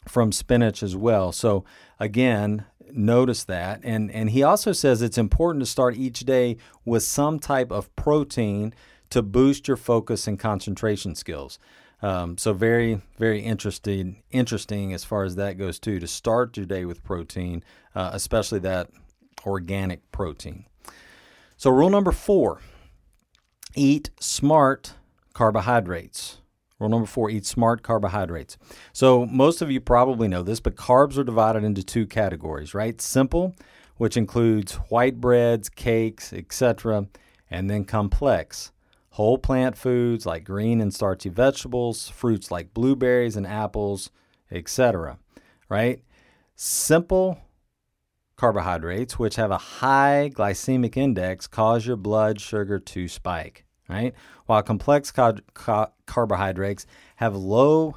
from 0.06 0.30
spinach 0.30 0.82
as 0.82 0.94
well. 0.94 1.32
So, 1.32 1.64
again, 1.98 2.66
notice 2.92 3.44
that. 3.44 3.80
And, 3.82 4.10
and 4.12 4.30
he 4.30 4.42
also 4.42 4.72
says 4.72 5.02
it's 5.02 5.18
important 5.18 5.62
to 5.62 5.70
start 5.70 5.96
each 5.96 6.20
day 6.20 6.56
with 6.84 7.02
some 7.02 7.38
type 7.40 7.72
of 7.72 7.94
protein 7.96 8.74
to 9.10 9.22
boost 9.22 9.66
your 9.66 9.76
focus 9.76 10.28
and 10.28 10.38
concentration 10.38 11.14
skills. 11.14 11.58
Um, 12.02 12.38
so 12.38 12.52
very, 12.52 13.00
very 13.18 13.40
interesting, 13.40 14.22
interesting 14.30 14.92
as 14.92 15.04
far 15.04 15.24
as 15.24 15.36
that 15.36 15.58
goes 15.58 15.78
too. 15.78 16.00
To 16.00 16.06
start 16.06 16.56
your 16.56 16.66
day 16.66 16.84
with 16.84 17.04
protein, 17.04 17.62
uh, 17.94 18.10
especially 18.12 18.58
that 18.60 18.90
organic 19.46 20.10
protein. 20.12 20.64
So 21.56 21.70
rule 21.70 21.90
number 21.90 22.12
four: 22.12 22.60
eat 23.74 24.10
smart 24.18 24.94
carbohydrates. 25.34 26.38
Rule 26.78 26.88
number 26.88 27.06
four: 27.06 27.28
eat 27.28 27.44
smart 27.44 27.82
carbohydrates. 27.82 28.56
So 28.92 29.26
most 29.26 29.60
of 29.60 29.70
you 29.70 29.80
probably 29.80 30.28
know 30.28 30.42
this, 30.42 30.60
but 30.60 30.76
carbs 30.76 31.18
are 31.18 31.24
divided 31.24 31.64
into 31.64 31.82
two 31.82 32.06
categories, 32.06 32.72
right? 32.72 32.98
Simple, 33.00 33.54
which 33.98 34.16
includes 34.16 34.74
white 34.88 35.20
breads, 35.20 35.68
cakes, 35.68 36.32
etc., 36.32 37.08
and 37.50 37.68
then 37.68 37.84
complex 37.84 38.72
whole 39.10 39.38
plant 39.38 39.76
foods 39.76 40.24
like 40.24 40.44
green 40.44 40.80
and 40.80 40.94
starchy 40.94 41.28
vegetables, 41.28 42.08
fruits 42.08 42.50
like 42.50 42.74
blueberries 42.74 43.36
and 43.36 43.46
apples, 43.46 44.10
etc. 44.50 45.18
Right? 45.68 46.02
Simple 46.54 47.38
carbohydrates, 48.36 49.18
which 49.18 49.36
have 49.36 49.50
a 49.50 49.58
high 49.58 50.30
glycemic 50.32 50.96
index, 50.96 51.46
cause 51.46 51.86
your 51.86 51.96
blood 51.96 52.40
sugar 52.40 52.78
to 52.78 53.08
spike. 53.08 53.64
Right? 53.88 54.14
While 54.46 54.62
complex 54.62 55.10
ca- 55.10 55.34
ca- 55.54 55.90
carbohydrates 56.06 56.86
have 57.16 57.34
low 57.34 57.96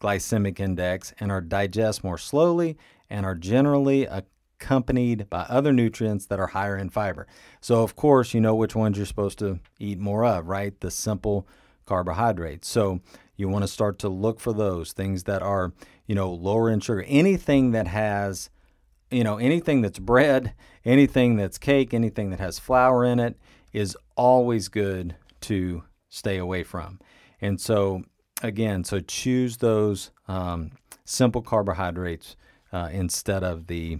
glycemic 0.00 0.58
index 0.60 1.12
and 1.20 1.30
are 1.30 1.40
digest 1.40 2.02
more 2.02 2.18
slowly 2.18 2.78
and 3.10 3.26
are 3.26 3.34
generally 3.34 4.04
a 4.04 4.24
accompanied 4.60 5.30
by 5.30 5.42
other 5.42 5.72
nutrients 5.72 6.26
that 6.26 6.40
are 6.40 6.48
higher 6.48 6.76
in 6.76 6.90
fiber. 6.90 7.26
So, 7.60 7.82
of 7.82 7.96
course, 7.96 8.34
you 8.34 8.40
know 8.40 8.54
which 8.54 8.74
ones 8.74 8.96
you're 8.96 9.06
supposed 9.06 9.38
to 9.38 9.60
eat 9.78 9.98
more 9.98 10.24
of, 10.24 10.48
right? 10.48 10.78
The 10.80 10.90
simple 10.90 11.46
carbohydrates. 11.86 12.68
So, 12.68 13.00
you 13.36 13.48
want 13.48 13.62
to 13.62 13.68
start 13.68 13.98
to 14.00 14.08
look 14.08 14.40
for 14.40 14.52
those 14.52 14.92
things 14.92 15.24
that 15.24 15.42
are, 15.42 15.72
you 16.06 16.14
know, 16.14 16.30
lower 16.30 16.68
in 16.68 16.80
sugar. 16.80 17.04
Anything 17.06 17.70
that 17.70 17.86
has, 17.86 18.50
you 19.10 19.22
know, 19.22 19.36
anything 19.38 19.80
that's 19.80 20.00
bread, 20.00 20.54
anything 20.84 21.36
that's 21.36 21.58
cake, 21.58 21.94
anything 21.94 22.30
that 22.30 22.40
has 22.40 22.58
flour 22.58 23.04
in 23.04 23.20
it 23.20 23.38
is 23.72 23.96
always 24.16 24.68
good 24.68 25.14
to 25.42 25.84
stay 26.08 26.36
away 26.36 26.64
from. 26.64 26.98
And 27.40 27.60
so, 27.60 28.02
again, 28.42 28.82
so 28.82 28.98
choose 28.98 29.58
those 29.58 30.10
um, 30.26 30.72
simple 31.04 31.42
carbohydrates 31.42 32.34
uh, 32.72 32.88
instead 32.92 33.44
of 33.44 33.68
the 33.68 33.98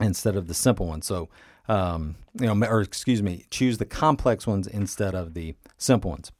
instead 0.00 0.36
of 0.36 0.46
the 0.46 0.54
simple 0.54 0.86
ones. 0.86 1.06
So, 1.06 1.28
um, 1.68 2.16
you 2.38 2.46
know, 2.46 2.66
or 2.66 2.80
excuse 2.80 3.22
me, 3.22 3.44
choose 3.50 3.78
the 3.78 3.84
complex 3.84 4.46
ones 4.46 4.66
instead 4.66 5.14
of 5.14 5.34
the 5.34 5.54
simple 5.76 6.10
ones. 6.10 6.32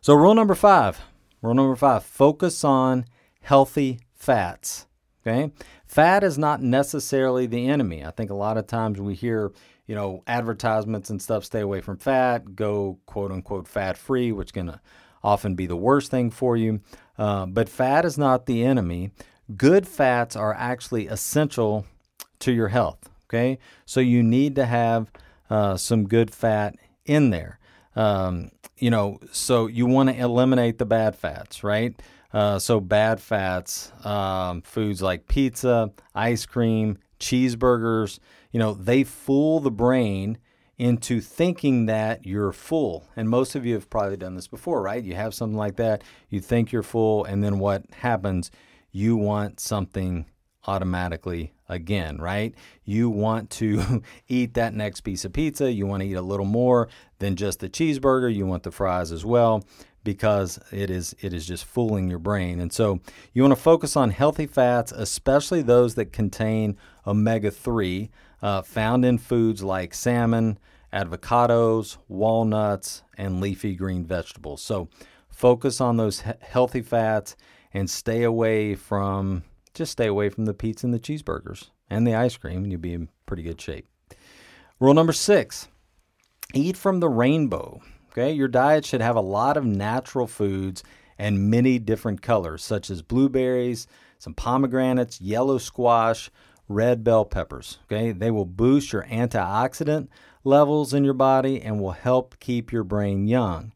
So, 0.00 0.14
rule 0.14 0.34
number 0.34 0.54
five, 0.54 1.00
rule 1.42 1.54
number 1.54 1.76
five, 1.76 2.04
focus 2.04 2.64
on 2.64 3.04
healthy 3.40 4.00
fats. 4.14 4.86
Okay. 5.24 5.52
Fat 5.86 6.24
is 6.24 6.36
not 6.36 6.62
necessarily 6.62 7.46
the 7.46 7.68
enemy. 7.68 8.04
I 8.04 8.10
think 8.10 8.30
a 8.30 8.34
lot 8.34 8.56
of 8.56 8.66
times 8.66 9.00
we 9.00 9.14
hear, 9.14 9.52
you 9.86 9.94
know, 9.94 10.22
advertisements 10.26 11.10
and 11.10 11.22
stuff 11.22 11.44
stay 11.44 11.60
away 11.60 11.80
from 11.80 11.98
fat, 11.98 12.56
go 12.56 12.98
quote 13.06 13.30
unquote 13.30 13.68
fat 13.68 13.96
free, 13.96 14.32
which 14.32 14.52
can 14.52 14.80
often 15.22 15.54
be 15.54 15.66
the 15.66 15.76
worst 15.76 16.10
thing 16.10 16.30
for 16.30 16.56
you. 16.56 16.80
Uh, 17.18 17.46
but 17.46 17.68
fat 17.68 18.04
is 18.04 18.18
not 18.18 18.46
the 18.46 18.64
enemy. 18.64 19.10
Good 19.56 19.86
fats 19.86 20.34
are 20.34 20.54
actually 20.54 21.06
essential 21.06 21.86
to 22.42 22.52
your 22.52 22.68
health. 22.68 23.08
Okay, 23.28 23.58
so 23.86 24.00
you 24.00 24.22
need 24.22 24.54
to 24.56 24.66
have 24.66 25.10
uh, 25.48 25.76
some 25.76 26.06
good 26.06 26.32
fat 26.34 26.76
in 27.06 27.30
there. 27.30 27.58
Um, 27.96 28.50
you 28.76 28.90
know, 28.90 29.18
so 29.32 29.66
you 29.66 29.86
want 29.86 30.10
to 30.10 30.16
eliminate 30.16 30.78
the 30.78 30.86
bad 30.86 31.16
fats, 31.16 31.64
right? 31.64 31.94
Uh, 32.32 32.58
so 32.58 32.80
bad 32.80 33.20
fats, 33.20 33.92
um, 34.04 34.62
foods 34.62 35.02
like 35.02 35.28
pizza, 35.28 35.90
ice 36.14 36.46
cream, 36.46 36.98
cheeseburgers, 37.20 38.18
you 38.50 38.58
know, 38.58 38.74
they 38.74 39.04
fool 39.04 39.60
the 39.60 39.70
brain 39.70 40.38
into 40.78 41.20
thinking 41.20 41.86
that 41.86 42.26
you're 42.26 42.52
full. 42.52 43.04
And 43.16 43.28
most 43.28 43.54
of 43.54 43.64
you 43.64 43.74
have 43.74 43.88
probably 43.90 44.16
done 44.16 44.34
this 44.34 44.48
before, 44.48 44.82
right? 44.82 45.02
You 45.02 45.14
have 45.14 45.34
something 45.34 45.56
like 45.56 45.76
that, 45.76 46.02
you 46.28 46.40
think 46.40 46.72
you're 46.72 46.82
full, 46.82 47.24
and 47.24 47.44
then 47.44 47.58
what 47.58 47.84
happens? 47.92 48.50
You 48.90 49.16
want 49.16 49.60
something 49.60 50.26
automatically 50.66 51.52
again, 51.72 52.18
right? 52.18 52.54
You 52.84 53.10
want 53.10 53.50
to 53.50 54.02
eat 54.28 54.54
that 54.54 54.74
next 54.74 55.00
piece 55.00 55.24
of 55.24 55.32
pizza. 55.32 55.72
You 55.72 55.86
want 55.86 56.02
to 56.02 56.08
eat 56.08 56.14
a 56.14 56.22
little 56.22 56.46
more 56.46 56.88
than 57.18 57.36
just 57.36 57.60
the 57.60 57.68
cheeseburger. 57.68 58.32
You 58.32 58.46
want 58.46 58.62
the 58.62 58.70
fries 58.70 59.10
as 59.10 59.24
well 59.24 59.64
because 60.04 60.58
it 60.70 60.90
is 60.90 61.14
it 61.20 61.32
is 61.32 61.46
just 61.46 61.64
fooling 61.64 62.08
your 62.08 62.18
brain. 62.18 62.60
And 62.60 62.72
so 62.72 63.00
you 63.32 63.42
want 63.42 63.52
to 63.52 63.60
focus 63.60 63.96
on 63.96 64.10
healthy 64.10 64.46
fats, 64.46 64.92
especially 64.92 65.62
those 65.62 65.94
that 65.94 66.12
contain 66.12 66.76
omega 67.06 67.50
three, 67.50 68.10
uh, 68.40 68.62
found 68.62 69.04
in 69.04 69.18
foods 69.18 69.62
like 69.62 69.94
salmon, 69.94 70.58
avocados, 70.92 71.96
walnuts, 72.08 73.02
and 73.16 73.40
leafy 73.40 73.74
green 73.74 74.04
vegetables. 74.04 74.62
So 74.62 74.88
focus 75.28 75.80
on 75.80 75.96
those 75.96 76.20
he- 76.20 76.32
healthy 76.40 76.82
fats 76.82 77.36
and 77.72 77.88
stay 77.88 78.22
away 78.22 78.74
from 78.74 79.44
just 79.74 79.92
stay 79.92 80.06
away 80.06 80.28
from 80.28 80.44
the 80.44 80.54
pizza 80.54 80.86
and 80.86 80.94
the 80.94 81.00
cheeseburgers 81.00 81.70
and 81.88 82.06
the 82.06 82.14
ice 82.14 82.36
cream, 82.36 82.62
and 82.62 82.72
you'll 82.72 82.80
be 82.80 82.94
in 82.94 83.08
pretty 83.26 83.42
good 83.42 83.60
shape. 83.60 83.86
Rule 84.80 84.94
number 84.94 85.12
six 85.12 85.68
eat 86.54 86.76
from 86.76 87.00
the 87.00 87.08
rainbow. 87.08 87.80
Okay, 88.10 88.32
your 88.32 88.48
diet 88.48 88.84
should 88.84 89.00
have 89.00 89.16
a 89.16 89.22
lot 89.22 89.56
of 89.56 89.64
natural 89.64 90.26
foods 90.26 90.82
and 91.18 91.50
many 91.50 91.78
different 91.78 92.20
colors, 92.20 92.62
such 92.62 92.90
as 92.90 93.00
blueberries, 93.00 93.86
some 94.18 94.34
pomegranates, 94.34 95.20
yellow 95.20 95.56
squash, 95.56 96.30
red 96.68 97.04
bell 97.04 97.24
peppers. 97.24 97.78
Okay, 97.84 98.12
they 98.12 98.30
will 98.30 98.44
boost 98.44 98.92
your 98.92 99.04
antioxidant 99.04 100.08
levels 100.44 100.92
in 100.92 101.04
your 101.04 101.14
body 101.14 101.60
and 101.60 101.80
will 101.80 101.92
help 101.92 102.38
keep 102.40 102.72
your 102.72 102.84
brain 102.84 103.26
young. 103.26 103.72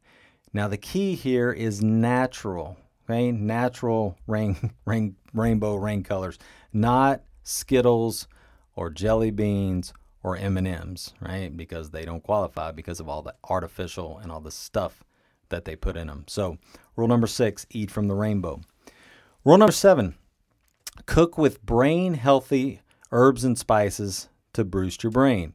Now, 0.53 0.69
the 0.69 0.77
key 0.77 1.15
here 1.15 1.53
is 1.53 1.83
natural. 1.83 2.77
Okay, 3.09 3.31
natural 3.31 4.17
rain, 4.27 4.73
rain, 4.85 5.17
rainbow 5.37 5.77
rain 5.77 6.03
colors, 6.03 6.39
not 6.73 7.23
Skittles 7.43 8.27
or 8.75 8.91
jelly 8.91 9.31
beans 9.31 9.93
or 10.23 10.37
M&Ms, 10.37 11.15
right? 11.21 11.57
Because 11.57 11.91
they 11.91 12.05
don't 12.05 12.23
qualify 12.23 12.73
because 12.73 12.99
of 12.99 13.09
all 13.09 13.23
the 13.23 13.35
artificial 13.49 14.19
and 14.19 14.33
all 14.33 14.41
the 14.41 14.51
stuff 14.51 15.05
that 15.51 15.65
they 15.65 15.77
put 15.77 15.97
in 15.97 16.09
them. 16.09 16.25
So, 16.27 16.59
rule 16.97 17.07
number 17.07 17.29
6, 17.29 17.67
eat 17.71 17.91
from 17.91 18.09
the 18.09 18.15
rainbow. 18.15 18.61
Rule 19.45 19.59
number 19.59 19.73
7, 19.73 20.17
cook 21.07 21.39
with 21.39 21.65
brain 21.65 22.15
healthy 22.15 22.81
herbs 23.13 23.45
and 23.45 23.57
spices 23.57 24.29
to 24.53 24.65
boost 24.65 25.05
your 25.05 25.13
brain. 25.13 25.55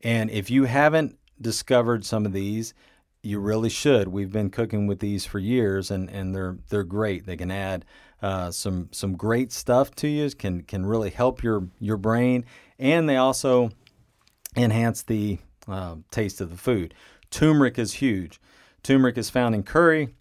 And 0.00 0.30
if 0.30 0.50
you 0.50 0.64
haven't 0.64 1.18
discovered 1.40 2.04
some 2.04 2.24
of 2.24 2.32
these, 2.32 2.74
you 3.22 3.38
really 3.38 3.68
should. 3.68 4.08
We've 4.08 4.32
been 4.32 4.50
cooking 4.50 4.86
with 4.86 4.98
these 4.98 5.24
for 5.24 5.38
years, 5.38 5.90
and, 5.90 6.10
and 6.10 6.34
they're 6.34 6.58
they're 6.68 6.82
great. 6.82 7.24
They 7.24 7.36
can 7.36 7.50
add 7.50 7.84
uh, 8.20 8.50
some 8.50 8.88
some 8.92 9.16
great 9.16 9.52
stuff 9.52 9.94
to 9.96 10.08
you. 10.08 10.30
Can 10.30 10.62
can 10.62 10.84
really 10.84 11.10
help 11.10 11.42
your 11.42 11.68
your 11.78 11.96
brain, 11.96 12.44
and 12.78 13.08
they 13.08 13.16
also 13.16 13.70
enhance 14.56 15.02
the 15.02 15.38
uh, 15.68 15.96
taste 16.10 16.40
of 16.40 16.50
the 16.50 16.56
food. 16.56 16.94
Turmeric 17.30 17.78
is 17.78 17.94
huge. 17.94 18.40
Turmeric 18.82 19.16
is 19.16 19.30
found 19.30 19.54
in 19.54 19.62
curry. 19.62 20.14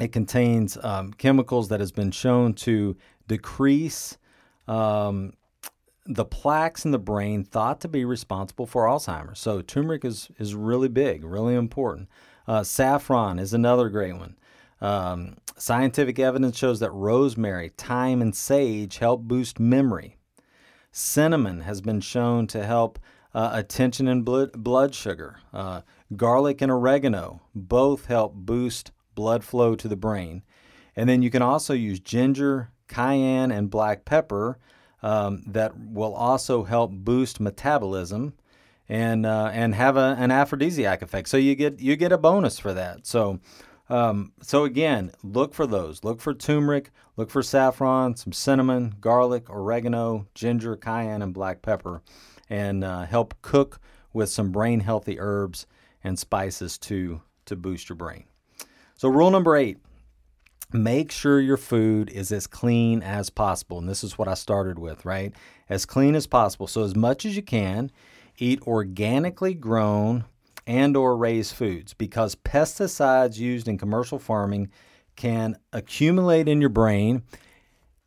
It 0.00 0.12
contains 0.12 0.76
um, 0.82 1.12
chemicals 1.12 1.68
that 1.68 1.80
has 1.80 1.92
been 1.92 2.10
shown 2.10 2.54
to 2.54 2.96
decrease 3.28 4.18
um, 4.68 5.34
the 6.06 6.24
plaques 6.24 6.84
in 6.84 6.90
the 6.90 6.98
brain 6.98 7.44
thought 7.44 7.80
to 7.80 7.88
be 7.88 8.04
responsible 8.04 8.66
for 8.66 8.84
Alzheimer's. 8.84 9.38
So 9.38 9.60
turmeric 9.62 10.04
is 10.04 10.30
is 10.38 10.54
really 10.54 10.88
big, 10.88 11.24
really 11.24 11.54
important. 11.54 12.08
Uh, 12.46 12.62
saffron 12.62 13.38
is 13.38 13.52
another 13.52 13.88
great 13.88 14.14
one. 14.14 14.36
Um, 14.80 15.36
scientific 15.56 16.18
evidence 16.18 16.56
shows 16.56 16.80
that 16.80 16.92
rosemary, 16.92 17.72
thyme, 17.76 18.22
and 18.22 18.34
sage 18.34 18.98
help 18.98 19.22
boost 19.22 19.58
memory. 19.58 20.16
Cinnamon 20.92 21.62
has 21.62 21.80
been 21.80 22.00
shown 22.00 22.46
to 22.48 22.64
help 22.64 22.98
uh, 23.34 23.50
attention 23.52 24.08
and 24.08 24.24
blood, 24.24 24.52
blood 24.52 24.94
sugar. 24.94 25.40
Uh, 25.52 25.82
garlic 26.16 26.62
and 26.62 26.70
oregano 26.70 27.42
both 27.54 28.06
help 28.06 28.34
boost 28.34 28.92
blood 29.14 29.44
flow 29.44 29.74
to 29.74 29.88
the 29.88 29.96
brain. 29.96 30.42
And 30.94 31.08
then 31.08 31.20
you 31.20 31.30
can 31.30 31.42
also 31.42 31.74
use 31.74 32.00
ginger, 32.00 32.70
cayenne, 32.88 33.50
and 33.50 33.70
black 33.70 34.04
pepper 34.04 34.58
um, 35.06 35.44
that 35.46 35.78
will 35.78 36.14
also 36.14 36.64
help 36.64 36.90
boost 36.90 37.38
metabolism 37.38 38.34
and 38.88 39.24
uh, 39.24 39.50
and 39.52 39.72
have 39.72 39.96
a, 39.96 40.16
an 40.18 40.32
aphrodisiac 40.32 41.00
effect. 41.00 41.28
So 41.28 41.36
you 41.36 41.54
get 41.54 41.78
you 41.78 41.94
get 41.94 42.10
a 42.10 42.18
bonus 42.18 42.58
for 42.58 42.74
that. 42.74 43.06
So 43.06 43.38
um, 43.88 44.32
so 44.42 44.64
again, 44.64 45.12
look 45.22 45.54
for 45.54 45.64
those. 45.64 46.02
Look 46.02 46.20
for 46.20 46.34
turmeric. 46.34 46.90
Look 47.16 47.30
for 47.30 47.44
saffron, 47.44 48.16
some 48.16 48.32
cinnamon, 48.32 48.96
garlic, 49.00 49.48
oregano, 49.48 50.26
ginger, 50.34 50.74
cayenne, 50.74 51.22
and 51.22 51.32
black 51.32 51.62
pepper, 51.62 52.02
and 52.50 52.82
uh, 52.82 53.04
help 53.04 53.34
cook 53.42 53.78
with 54.12 54.28
some 54.28 54.50
brain 54.50 54.80
healthy 54.80 55.20
herbs 55.20 55.66
and 56.02 56.18
spices 56.18 56.78
to 56.78 57.22
to 57.44 57.54
boost 57.54 57.88
your 57.88 57.96
brain. 57.96 58.24
So 58.96 59.08
rule 59.08 59.30
number 59.30 59.54
eight: 59.56 59.78
make 60.72 61.12
sure 61.12 61.40
your 61.40 61.56
food 61.56 62.10
is 62.10 62.32
as 62.32 62.46
clean 62.46 63.02
as 63.02 63.30
possible. 63.30 63.78
And 63.78 63.88
this 63.88 64.04
is 64.04 64.18
what 64.18 64.28
I 64.28 64.34
started 64.34 64.78
with, 64.78 65.04
right? 65.04 65.32
As 65.68 65.86
clean 65.86 66.14
as 66.14 66.26
possible. 66.26 66.66
So, 66.66 66.82
as 66.82 66.94
much 66.94 67.24
as 67.24 67.36
you 67.36 67.42
can, 67.42 67.90
eat 68.38 68.60
organically 68.62 69.54
grown 69.54 70.24
and 70.66 70.96
or 70.96 71.16
raised 71.16 71.54
foods 71.54 71.94
because 71.94 72.34
pesticides 72.34 73.38
used 73.38 73.68
in 73.68 73.78
commercial 73.78 74.18
farming 74.18 74.70
can 75.14 75.56
accumulate 75.72 76.48
in 76.48 76.60
your 76.60 76.70
brain 76.70 77.22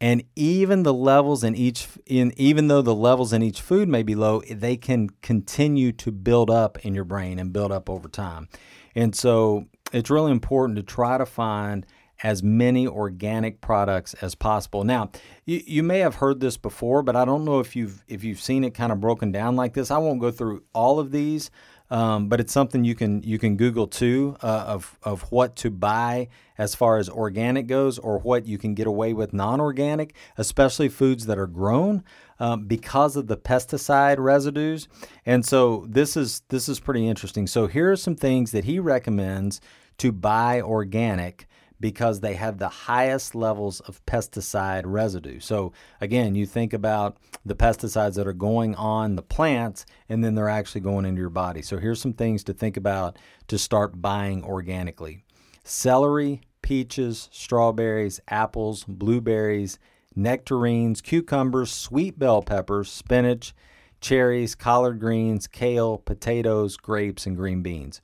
and 0.02 0.24
even 0.36 0.84
the 0.84 0.93
levels 0.93 1.43
in 1.43 1.56
each 1.56 1.88
in 2.06 2.34
even 2.38 2.67
though 2.67 2.82
the 2.82 2.95
levels 2.95 3.34
in 3.34 3.41
each 3.41 3.62
food 3.62 3.88
may 3.88 4.04
be 4.04 4.15
low 4.15 4.41
they 4.50 4.78
can 4.78 5.10
continue 5.22 5.91
to 5.91 6.12
build 6.12 6.50
up 6.50 6.84
in 6.86 6.93
your 6.93 7.04
brain 7.04 7.39
and 7.39 7.54
build 7.54 7.72
up 7.72 7.89
over 7.89 8.08
time 8.08 8.48
and 8.95 9.15
so 9.15 9.65
it's 9.91 10.10
really 10.10 10.32
important 10.32 10.76
to 10.76 10.84
try 10.84 11.17
to 11.17 11.26
find 11.26 11.86
as 12.21 12.43
many 12.43 12.88
organic 12.88 13.62
products 13.62 14.13
as 14.15 14.36
possible. 14.36 14.84
Now, 14.84 15.12
you, 15.45 15.62
you 15.65 15.84
may 15.84 15.99
have 15.99 16.15
heard 16.15 16.39
this 16.39 16.58
before, 16.58 17.01
but 17.01 17.15
I 17.15 17.25
don't 17.25 17.45
know 17.45 17.60
if 17.60 17.75
you've 17.75 18.03
if 18.08 18.23
you've 18.23 18.41
seen 18.41 18.63
it 18.63 18.71
kind 18.71 18.91
of 18.91 18.99
broken 18.99 19.32
down 19.32 19.55
like 19.55 19.73
this. 19.73 19.91
I 19.91 19.97
won't 19.97 20.19
go 20.19 20.32
through 20.32 20.63
all 20.73 20.99
of 20.99 21.12
these, 21.12 21.49
um, 21.89 22.27
but 22.27 22.39
it's 22.39 22.53
something 22.53 22.84
you 22.84 22.95
can 22.95 23.23
you 23.23 23.39
can 23.39 23.55
Google 23.55 23.88
too 23.88 24.36
uh, 24.41 24.65
of 24.67 24.97
of 25.03 25.32
what 25.32 25.55
to 25.58 25.71
buy 25.71 26.27
as 26.58 26.75
far 26.75 26.97
as 26.97 27.10
organic 27.10 27.67
goes, 27.67 27.97
or 27.97 28.19
what 28.19 28.45
you 28.45 28.58
can 28.58 28.73
get 28.73 28.86
away 28.86 29.13
with 29.13 29.32
non-organic, 29.32 30.13
especially 30.38 30.89
foods 30.89 31.25
that 31.25 31.38
are 31.38 31.47
grown. 31.47 32.03
Um, 32.41 32.67
because 32.67 33.17
of 33.17 33.27
the 33.27 33.36
pesticide 33.36 34.17
residues, 34.17 34.88
and 35.25 35.45
so 35.45 35.86
this 35.89 36.15
is 36.15 36.41
this 36.47 36.69
is 36.69 36.79
pretty 36.79 37.05
interesting. 37.05 37.47
So 37.47 37.67
here 37.67 37.91
are 37.91 37.97
some 37.97 38.15
things 38.15 38.51
that 38.51 38.63
he 38.63 38.79
recommends 38.79 39.60
to 39.97 40.13
buy 40.13 40.62
organic 40.62 41.47
because 41.80 42.20
they 42.20 42.34
have 42.36 42.58
the 42.58 42.70
highest 42.70 43.36
levels 43.36 43.80
of 43.82 44.06
pesticide 44.06 44.84
residue. 44.86 45.39
So, 45.39 45.72
again, 46.02 46.36
you 46.36 46.46
think 46.46 46.74
about 46.74 47.18
the 47.46 47.56
pesticides 47.56 48.15
that 48.15 48.28
are 48.28 48.34
going 48.34 48.76
on 48.76 49.15
the 49.15 49.22
plants 49.22 49.86
and 50.10 50.24
then 50.24 50.36
they're 50.36 50.50
actually 50.50 50.82
going 50.82 51.06
into 51.06 51.22
your 51.22 51.30
body. 51.30 51.62
So, 51.62 51.78
here's 51.78 52.02
some 52.02 52.13
things 52.13 52.44
to 52.46 52.54
think 52.54 52.78
about 52.78 53.18
to 53.48 53.58
start 53.58 54.02
buying 54.02 54.44
organically 54.44 55.24
celery, 55.63 56.42
peaches, 56.62 57.30
strawberries, 57.32 58.20
apples, 58.28 58.84
blueberries, 58.86 59.80
nectarines, 60.15 61.02
cucumbers, 61.02 61.72
sweet 61.72 62.18
bell 62.20 62.42
peppers, 62.42 62.92
spinach, 62.92 63.54
cherries, 64.02 64.56
collard 64.56 65.00
greens, 65.00 65.48
kale, 65.48 65.98
potatoes, 65.98 66.78
grapes, 66.78 67.26
and 67.26 67.36
green 67.36 67.62
beans. 67.62 68.02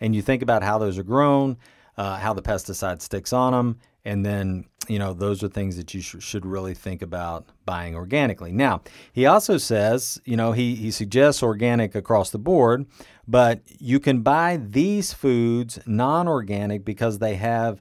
And 0.00 0.14
you 0.14 0.22
think 0.22 0.42
about 0.42 0.62
how 0.62 0.78
those 0.78 0.98
are 0.98 1.04
grown 1.04 1.56
uh, 1.96 2.18
how 2.18 2.32
the 2.32 2.42
pesticide 2.42 3.02
sticks 3.02 3.32
on 3.32 3.52
them, 3.52 3.78
and 4.04 4.24
then 4.24 4.64
you 4.88 4.98
know 4.98 5.12
those 5.12 5.42
are 5.42 5.48
things 5.48 5.76
that 5.76 5.94
you 5.94 6.00
sh- 6.00 6.16
should 6.18 6.44
really 6.44 6.74
think 6.74 7.02
about 7.02 7.46
buying 7.64 7.94
organically. 7.94 8.52
Now 8.52 8.82
he 9.12 9.26
also 9.26 9.58
says 9.58 10.20
you 10.24 10.36
know 10.36 10.52
he 10.52 10.74
he 10.74 10.90
suggests 10.90 11.42
organic 11.42 11.94
across 11.94 12.30
the 12.30 12.38
board, 12.38 12.86
but 13.26 13.60
you 13.66 14.00
can 14.00 14.22
buy 14.22 14.58
these 14.60 15.12
foods 15.12 15.78
non-organic 15.86 16.84
because 16.84 17.18
they 17.18 17.34
have 17.36 17.80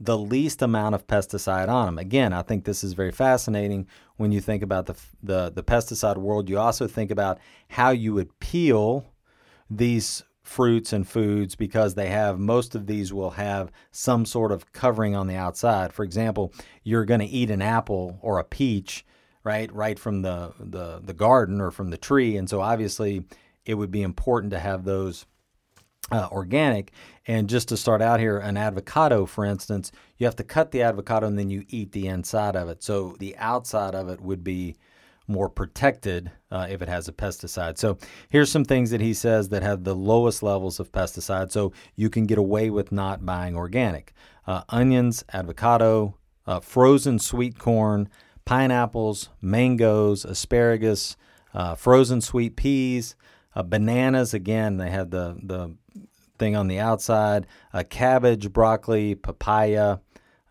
the 0.00 0.16
least 0.16 0.62
amount 0.62 0.94
of 0.94 1.06
pesticide 1.06 1.68
on 1.68 1.86
them. 1.86 1.98
Again, 1.98 2.32
I 2.32 2.42
think 2.42 2.64
this 2.64 2.84
is 2.84 2.92
very 2.92 3.10
fascinating 3.10 3.88
when 4.16 4.30
you 4.30 4.40
think 4.40 4.62
about 4.62 4.86
the 4.86 4.94
the, 5.22 5.50
the 5.50 5.62
pesticide 5.62 6.16
world. 6.16 6.48
You 6.48 6.58
also 6.58 6.86
think 6.86 7.10
about 7.10 7.38
how 7.68 7.90
you 7.90 8.14
would 8.14 8.38
peel 8.38 9.12
these 9.70 10.22
fruits 10.48 10.92
and 10.92 11.06
foods 11.06 11.54
because 11.54 11.94
they 11.94 12.08
have 12.08 12.38
most 12.38 12.74
of 12.74 12.86
these 12.86 13.12
will 13.12 13.30
have 13.30 13.70
some 13.90 14.24
sort 14.24 14.50
of 14.50 14.72
covering 14.72 15.14
on 15.14 15.26
the 15.26 15.36
outside. 15.36 15.92
For 15.92 16.04
example, 16.04 16.52
you're 16.82 17.04
going 17.04 17.20
to 17.20 17.26
eat 17.26 17.50
an 17.50 17.60
apple 17.60 18.18
or 18.22 18.38
a 18.38 18.44
peach, 18.44 19.04
right, 19.44 19.72
right 19.72 19.98
from 19.98 20.22
the, 20.22 20.54
the 20.58 21.00
the 21.04 21.12
garden 21.12 21.60
or 21.60 21.70
from 21.70 21.90
the 21.90 21.98
tree, 21.98 22.36
and 22.36 22.48
so 22.48 22.60
obviously 22.62 23.24
it 23.66 23.74
would 23.74 23.90
be 23.90 24.02
important 24.02 24.50
to 24.52 24.58
have 24.58 24.84
those 24.84 25.26
uh, 26.10 26.28
organic. 26.32 26.92
And 27.26 27.48
just 27.48 27.68
to 27.68 27.76
start 27.76 28.00
out 28.00 28.18
here, 28.18 28.38
an 28.38 28.56
avocado, 28.56 29.26
for 29.26 29.44
instance, 29.44 29.92
you 30.16 30.26
have 30.26 30.36
to 30.36 30.44
cut 30.44 30.70
the 30.70 30.82
avocado 30.82 31.26
and 31.26 31.38
then 31.38 31.50
you 31.50 31.64
eat 31.68 31.92
the 31.92 32.06
inside 32.06 32.56
of 32.56 32.70
it. 32.70 32.82
So 32.82 33.16
the 33.18 33.36
outside 33.36 33.94
of 33.94 34.08
it 34.08 34.22
would 34.22 34.42
be 34.42 34.76
more 35.28 35.48
protected 35.50 36.32
uh, 36.50 36.66
if 36.70 36.80
it 36.80 36.88
has 36.88 37.06
a 37.06 37.12
pesticide. 37.12 37.78
So 37.78 37.98
here's 38.30 38.50
some 38.50 38.64
things 38.64 38.90
that 38.90 39.00
he 39.00 39.12
says 39.12 39.50
that 39.50 39.62
have 39.62 39.84
the 39.84 39.94
lowest 39.94 40.42
levels 40.42 40.80
of 40.80 40.90
pesticide, 40.90 41.52
so 41.52 41.72
you 41.94 42.08
can 42.08 42.26
get 42.26 42.38
away 42.38 42.70
with 42.70 42.90
not 42.90 43.24
buying 43.24 43.54
organic: 43.54 44.14
uh, 44.46 44.62
onions, 44.70 45.22
avocado, 45.32 46.16
uh, 46.46 46.60
frozen 46.60 47.18
sweet 47.18 47.58
corn, 47.58 48.08
pineapples, 48.46 49.28
mangoes, 49.42 50.24
asparagus, 50.24 51.16
uh, 51.52 51.74
frozen 51.74 52.22
sweet 52.22 52.56
peas, 52.56 53.14
uh, 53.54 53.62
bananas. 53.62 54.32
Again, 54.32 54.78
they 54.78 54.90
have 54.90 55.10
the 55.10 55.38
the 55.42 55.76
thing 56.38 56.56
on 56.56 56.68
the 56.68 56.78
outside. 56.78 57.46
Uh, 57.74 57.84
cabbage, 57.88 58.52
broccoli, 58.52 59.14
papaya, 59.14 59.98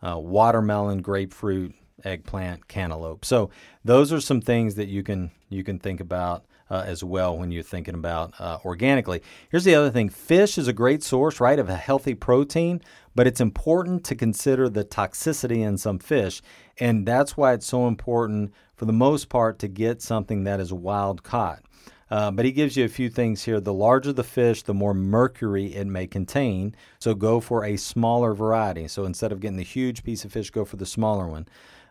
watermelon, 0.03 1.01
grapefruit, 1.01 1.73
eggplant, 2.03 2.67
cantaloupe. 2.67 3.25
So 3.25 3.49
those 3.83 4.13
are 4.13 4.21
some 4.21 4.41
things 4.41 4.75
that 4.75 4.87
you 4.87 5.03
can 5.03 5.31
you 5.49 5.63
can 5.63 5.79
think 5.79 5.99
about 5.99 6.45
uh, 6.69 6.83
as 6.85 7.03
well 7.03 7.37
when 7.37 7.51
you're 7.51 7.63
thinking 7.63 7.95
about 7.95 8.33
uh, 8.39 8.59
organically. 8.65 9.21
Here's 9.49 9.63
the 9.63 9.75
other 9.75 9.89
thing: 9.89 10.09
fish 10.09 10.57
is 10.57 10.67
a 10.67 10.73
great 10.73 11.03
source, 11.03 11.39
right, 11.39 11.59
of 11.59 11.69
a 11.69 11.75
healthy 11.75 12.13
protein, 12.13 12.81
but 13.15 13.27
it's 13.27 13.41
important 13.41 14.03
to 14.05 14.15
consider 14.15 14.69
the 14.69 14.85
toxicity 14.85 15.65
in 15.65 15.77
some 15.77 15.99
fish, 15.99 16.41
and 16.79 17.05
that's 17.05 17.37
why 17.37 17.53
it's 17.53 17.65
so 17.67 17.87
important 17.87 18.53
for 18.75 18.85
the 18.85 18.93
most 18.93 19.29
part 19.29 19.59
to 19.59 19.67
get 19.67 20.01
something 20.01 20.43
that 20.43 20.59
is 20.59 20.71
wild 20.71 21.23
caught. 21.23 21.63
Uh, 22.09 22.31
but 22.31 22.45
he 22.45 22.51
gives 22.51 22.77
you 22.77 22.85
a 22.85 22.89
few 22.89 23.09
things 23.09 23.43
here. 23.43 23.59
The 23.59 23.73
larger 23.73 24.13
the 24.13 24.23
fish, 24.23 24.63
the 24.63 24.73
more 24.73 24.93
mercury 24.93 25.75
it 25.75 25.87
may 25.87 26.07
contain. 26.07 26.73
So 26.99 27.13
go 27.13 27.39
for 27.39 27.65
a 27.65 27.75
smaller 27.75 28.33
variety. 28.33 28.87
So 28.87 29.03
instead 29.05 29.31
of 29.31 29.41
getting 29.41 29.57
the 29.57 29.63
huge 29.63 30.03
piece 30.03 30.23
of 30.23 30.31
fish, 30.31 30.49
go 30.49 30.63
for 30.63 30.77
the 30.77 30.85
smaller 30.85 31.27
one. 31.27 31.47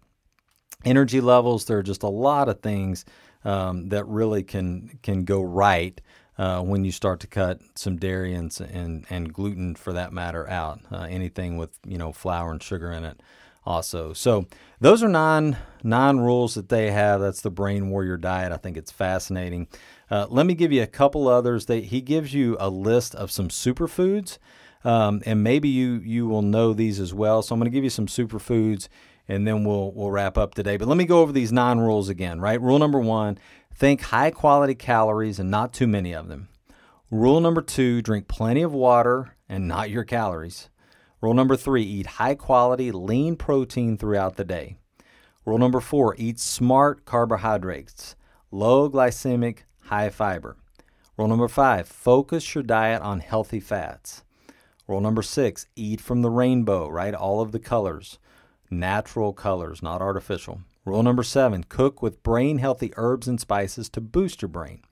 energy 0.85 1.21
levels. 1.21 1.65
There 1.65 1.79
are 1.79 1.83
just 1.83 2.03
a 2.03 2.09
lot 2.09 2.49
of 2.49 2.61
things 2.61 3.05
um, 3.45 3.89
that 3.91 4.07
really 4.07 4.43
can, 4.43 4.99
can 5.03 5.25
go 5.25 5.43
right 5.43 6.01
uh, 6.37 6.61
when 6.61 6.85
you 6.85 6.93
start 6.93 7.21
to 7.21 7.27
cut 7.27 7.61
some 7.75 7.97
dairy 7.97 8.35
and, 8.35 8.59
and, 8.73 9.07
and 9.09 9.33
gluten 9.33 9.75
for 9.75 9.93
that 9.93 10.13
matter 10.13 10.49
out. 10.49 10.81
Uh, 10.91 11.07
anything 11.09 11.57
with 11.57 11.79
you 11.87 11.99
know 11.99 12.13
flour 12.13 12.51
and 12.51 12.63
sugar 12.63 12.91
in 12.93 13.05
it, 13.05 13.21
also. 13.65 14.13
So 14.13 14.47
those 14.81 15.03
are 15.03 15.09
nine 15.09 15.57
nine 15.83 16.19
rules 16.19 16.55
that 16.55 16.69
they 16.69 16.91
have. 16.91 17.21
That's 17.21 17.41
the 17.41 17.51
Brain 17.51 17.91
Warrior 17.91 18.17
diet. 18.17 18.53
I 18.53 18.57
think 18.57 18.77
it's 18.77 18.91
fascinating. 18.91 19.69
Uh, 20.11 20.27
let 20.29 20.47
me 20.47 20.55
give 20.55 20.73
you 20.73 20.83
a 20.83 20.89
couple 20.89 21.29
others. 21.29 21.67
That 21.67 21.85
he 21.85 22.01
gives 22.01 22.35
you 22.35 22.57
a 22.59 22.69
list 22.69 23.15
of 23.15 23.31
some 23.31 23.49
superfoods, 23.49 24.39
um, 24.85 25.23
and 25.25 25.43
maybe 25.43 25.69
you 25.69 26.01
you 26.05 26.27
will 26.27 26.43
know 26.43 26.73
these 26.73 26.99
as 26.99 27.15
well. 27.15 27.43
So 27.43 27.55
I'm 27.55 27.61
going 27.61 27.71
to 27.71 27.75
give 27.75 27.85
you 27.85 27.91
some 27.91 28.07
superfoods 28.07 28.89
and 29.29 29.47
then 29.47 29.65
we'll 29.65 29.93
we'll 29.93 30.11
wrap 30.11 30.37
up 30.37 30.55
today. 30.55 30.77
But 30.77 30.89
let 30.89 30.97
me 30.97 31.05
go 31.05 31.21
over 31.21 31.33
these 31.33 31.53
nine 31.53 31.79
rules 31.79 32.09
again, 32.09 32.41
right? 32.41 32.61
Rule 32.61 32.79
number 32.79 32.99
1, 32.99 33.39
Think 33.77 34.03
high 34.03 34.31
quality 34.31 34.77
calories 34.77 35.41
and 35.41 35.51
not 35.51 35.73
too 35.73 35.89
many 35.89 36.15
of 36.15 36.29
them. 36.29 36.49
Rule 37.11 37.41
number 37.41 37.61
two 37.61 38.03
drink 38.03 38.29
plenty 38.29 38.63
of 38.63 38.73
water 38.73 39.35
and 39.49 39.67
not 39.67 39.91
your 39.91 40.05
calories. 40.05 40.71
Rule 41.21 41.35
number 41.35 41.57
three 41.57 41.83
eat 41.83 42.07
high 42.07 42.37
quality 42.37 42.93
lean 42.93 43.35
protein 43.35 43.99
throughout 43.99 44.37
the 44.37 44.45
day. 44.45 44.77
Rule 45.45 45.59
number 45.59 45.81
four 45.81 46.15
eat 46.19 46.39
smart 46.39 47.05
carbohydrates, 47.05 48.15
low 48.53 48.89
glycemic, 48.89 49.61
high 49.81 50.09
fiber. 50.09 50.57
Rule 51.17 51.29
number 51.29 51.49
five 51.49 51.89
focus 51.89 52.55
your 52.55 52.63
diet 52.63 53.03
on 53.03 53.19
healthy 53.19 53.61
fats. 53.61 54.23
Rule 54.87 55.01
number 55.01 55.23
six 55.23 55.67
eat 55.75 56.01
from 56.01 56.23
the 56.23 56.31
rainbow, 56.31 56.89
right? 56.89 57.15
All 57.15 57.41
of 57.41 57.51
the 57.51 57.59
colors, 57.59 58.19
natural 58.71 59.33
colors, 59.33 59.83
not 59.83 60.01
artificial. 60.01 60.61
Rule 60.85 61.03
number 61.03 61.23
seven 61.23 61.65
cook 61.65 62.03
with 62.03 62.23
brain 62.23 62.59
healthy 62.59 62.93
herbs 62.97 63.27
and 63.27 63.41
spices 63.41 63.89
to 63.91 64.01
boost 64.01 64.43
your 64.43 64.51
brain. 64.51 64.83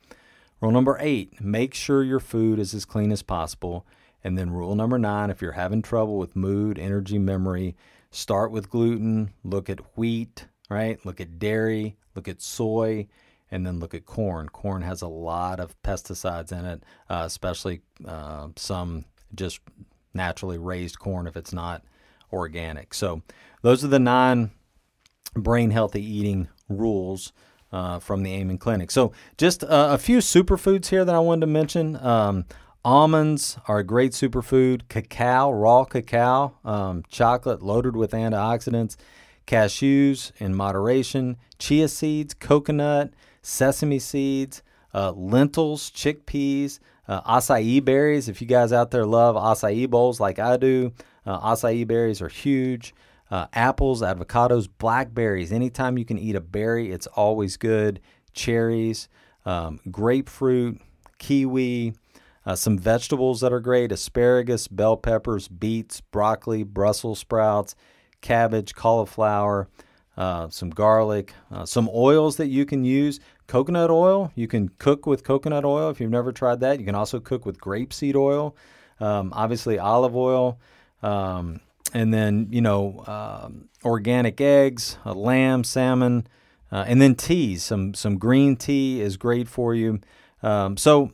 Rule 0.61 0.73
number 0.73 0.97
eight 1.01 1.41
make 1.41 1.75
sure 1.75 2.03
your 2.03 2.21
food 2.21 2.59
is 2.59 2.73
as 2.73 2.85
clean 2.85 3.13
as 3.13 3.23
possible. 3.23 3.87
And 4.25 4.39
then 4.39 4.51
rule 4.51 4.75
number 4.75 4.99
nine 4.99 5.31
if 5.31 5.43
you're 5.43 5.53
having 5.53 5.83
trouble 5.83 6.17
with 6.17 6.37
mood, 6.37 6.79
energy, 6.79 7.19
memory, 7.19 7.77
start 8.11 8.53
with 8.53 8.71
gluten, 8.71 9.33
look 9.45 9.69
at 9.69 9.81
wheat, 9.97 10.47
right? 10.71 11.05
Look 11.05 11.21
at 11.21 11.39
dairy, 11.39 11.97
look 12.15 12.29
at 12.29 12.41
soy, 12.41 13.09
and 13.51 13.67
then 13.67 13.81
look 13.81 13.95
at 13.95 14.07
corn. 14.07 14.49
Corn 14.49 14.83
has 14.83 15.03
a 15.03 15.09
lot 15.09 15.61
of 15.61 15.81
pesticides 15.83 16.53
in 16.53 16.65
it, 16.65 16.83
uh, 17.11 17.25
especially 17.27 17.83
uh, 18.07 18.49
some 18.57 19.05
just 19.35 19.61
naturally 20.15 20.59
raised 20.59 20.99
corn 20.99 21.27
if 21.27 21.37
it's 21.37 21.53
not 21.53 21.85
organic. 22.33 22.95
So 22.95 23.23
those 23.63 23.85
are 23.85 23.89
the 23.89 23.99
nine 23.99 24.53
brain 25.35 25.71
healthy 25.71 26.05
eating 26.05 26.49
rules 26.69 27.33
uh, 27.73 27.99
from 27.99 28.23
the 28.23 28.33
Amen 28.35 28.59
Clinic. 28.59 28.91
So, 28.91 29.13
just 29.39 29.65
uh, 29.65 29.89
a 29.91 29.99
few 29.99 30.19
superfoods 30.19 30.89
here 30.89 31.05
that 31.05 31.15
I 31.15 31.19
wanted 31.19 31.43
to 31.43 31.47
mention. 31.47 31.97
Um, 31.97 32.45
almonds 32.85 33.59
are 33.67 33.79
a 33.79 33.85
great 33.85 34.13
superfood. 34.13 34.89
Cacao, 34.89 35.51
raw 35.51 35.85
cacao, 35.85 36.55
um, 36.65 37.03
chocolate 37.09 37.63
loaded 37.63 37.97
with 37.97 38.13
antioxidants. 38.13 38.97
Cashews 39.47 40.33
in 40.39 40.55
moderation. 40.55 41.37
Chia 41.59 41.89
seeds, 41.89 42.35
coconut, 42.35 43.13
sesame 43.41 43.99
seeds, 43.99 44.63
uh, 44.95 45.13
lentils, 45.13 45.91
chickpeas, 45.91 46.79
uh, 47.09 47.23
acai 47.23 47.85
berries. 47.85 48.29
If 48.29 48.41
you 48.41 48.47
guys 48.47 48.73
out 48.73 48.91
there 48.91 49.07
love 49.07 49.37
acai 49.37 49.89
bowls 49.89 50.21
like 50.21 50.39
I 50.39 50.57
do, 50.57 50.93
uh, 51.25 51.41
acai 51.41 51.87
berries 51.87 52.21
are 52.21 52.29
huge 52.29 52.95
uh, 53.33 53.47
apples, 53.53 54.03
avocados, 54.03 54.69
blackberries. 54.79 55.51
Anytime 55.51 55.99
you 55.99 56.05
can 56.05 56.19
eat 56.19 56.37
a 56.37 56.41
berry, 56.41 56.93
it's 56.93 57.09
always 57.09 57.57
good. 57.57 57.99
Cherries, 58.33 59.09
um, 59.45 59.81
grapefruit, 59.91 60.81
kiwi, 61.19 61.95
Uh, 62.45 62.57
some 62.57 62.77
vegetables 62.77 63.41
that 63.41 63.53
are 63.53 63.61
great 63.61 63.93
asparagus, 63.93 64.67
bell 64.67 64.97
peppers, 64.97 65.47
beets, 65.47 66.01
broccoli, 66.01 66.65
Brussels 66.65 67.21
sprouts, 67.21 67.77
cabbage, 68.21 68.75
cauliflower, 68.75 69.69
uh, 70.17 70.49
some 70.49 70.71
garlic, 70.71 71.35
uh, 71.53 71.65
some 71.65 71.89
oils 71.95 72.37
that 72.39 72.49
you 72.49 72.65
can 72.67 72.85
use. 72.85 73.21
Coconut 73.47 73.91
oil, 73.91 74.33
you 74.35 74.49
can 74.49 74.71
cook 74.79 75.07
with 75.07 75.23
coconut 75.23 75.65
oil 75.65 75.89
if 75.89 76.01
you've 76.01 76.11
never 76.11 76.33
tried 76.33 76.59
that. 76.61 76.81
You 76.81 76.85
can 76.85 76.97
also 76.97 77.21
cook 77.21 77.47
with 77.47 77.61
grapeseed 77.61 78.17
oil, 78.17 78.57
um, 78.99 79.33
obviously, 79.33 79.79
olive 79.79 80.17
oil. 80.17 80.59
Um, 81.01 81.61
and 81.95 82.13
then, 82.13 82.49
you 82.51 82.61
know, 82.61 83.05
um, 83.07 83.69
organic 83.85 84.41
eggs, 84.41 84.99
a 85.05 85.13
lamb, 85.13 85.65
salmon, 85.65 86.27
uh, 86.71 86.85
and 86.87 87.01
then 87.01 87.15
teas. 87.15 87.63
Some, 87.63 87.95
some 87.95 88.19
green 88.19 88.57
tea 88.57 89.01
is 89.01 89.17
great 89.17 89.49
for 89.49 89.75
you. 89.75 90.01
Um, 90.43 90.77
so, 90.77 91.11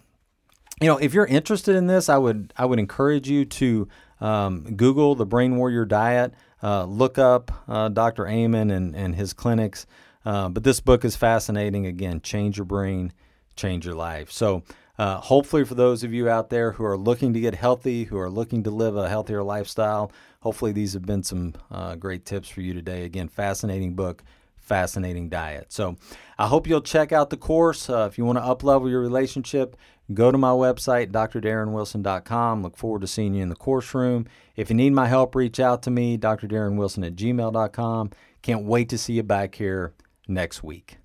you 0.81 0.87
know, 0.87 0.97
if 0.99 1.13
you're 1.15 1.27
interested 1.27 1.75
in 1.75 1.87
this, 1.87 2.09
I 2.09 2.19
would 2.19 2.53
I 2.57 2.65
would 2.65 2.79
encourage 2.79 3.29
you 3.29 3.45
to 3.45 3.89
um, 4.21 4.77
Google 4.77 5.15
the 5.15 5.27
Brain 5.27 5.57
Warrior 5.57 5.85
Diet, 5.85 6.35
uh, 6.63 6.85
look 6.85 7.19
up 7.19 7.51
uh, 7.69 7.89
Dr. 7.89 8.27
Amen 8.27 8.71
and, 8.71 8.95
and 8.95 9.15
his 9.15 9.33
clinics. 9.33 9.87
Uh, 10.25 10.49
but 10.49 10.65
this 10.65 10.81
book 10.81 11.05
is 11.05 11.17
fascinating. 11.17 11.87
Again, 11.87 12.21
change 12.21 12.59
your 12.59 12.65
brain, 12.65 13.13
change 13.57 13.87
your 13.87 13.95
life. 13.95 14.31
So, 14.31 14.63
uh, 14.99 15.19
hopefully, 15.19 15.65
for 15.65 15.75
those 15.75 16.03
of 16.03 16.13
you 16.13 16.29
out 16.29 16.51
there 16.51 16.73
who 16.73 16.85
are 16.85 16.99
looking 16.99 17.33
to 17.35 17.41
get 17.41 17.55
healthy, 17.55 18.05
who 18.05 18.19
are 18.19 18.31
looking 18.31 18.65
to 18.65 18.71
live 18.71 18.97
a 18.97 19.09
healthier 19.09 19.43
lifestyle, 19.43 20.13
hopefully 20.41 20.73
these 20.73 20.93
have 20.95 21.07
been 21.07 21.23
some 21.23 21.55
uh, 21.71 21.95
great 21.95 22.25
tips 22.25 22.49
for 22.49 22.61
you 22.61 22.75
today. 22.75 23.05
Again, 23.05 23.29
fascinating 23.29 23.95
book 23.95 24.23
fascinating 24.69 25.31
diet. 25.31 25.73
So 25.73 25.97
I 26.39 26.47
hope 26.47 26.67
you'll 26.67 26.83
check 26.83 27.11
out 27.11 27.31
the 27.31 27.37
course. 27.37 27.91
Uh, 27.91 28.07
if 28.09 28.19
you 28.19 28.25
want 28.25 28.39
to 28.39 28.43
uplevel 28.43 28.89
your 28.89 29.01
relationship, 29.01 29.77
go 30.13 30.31
to 30.31 30.39
my 30.39 30.51
website, 30.51 31.11
drdarrenwilson.com. 31.11 32.63
Look 32.63 32.77
forward 32.77 33.01
to 33.01 33.07
seeing 33.07 33.35
you 33.35 33.43
in 33.43 33.49
the 33.49 33.57
course 33.57 33.95
room. 33.95 34.27
If 34.55 34.69
you 34.69 34.77
need 34.77 34.93
my 34.93 35.09
help, 35.09 35.35
reach 35.35 35.59
out 35.59 35.83
to 35.85 35.91
me, 35.91 36.19
drdarrenwilson 36.19 37.07
at 37.07 37.17
gmail.com. 37.17 38.11
Can't 38.43 38.65
wait 38.65 38.91
to 38.91 38.99
see 38.99 39.15
you 39.15 39.23
back 39.23 39.57
here 39.57 39.95
next 40.29 40.63
week. 40.63 40.99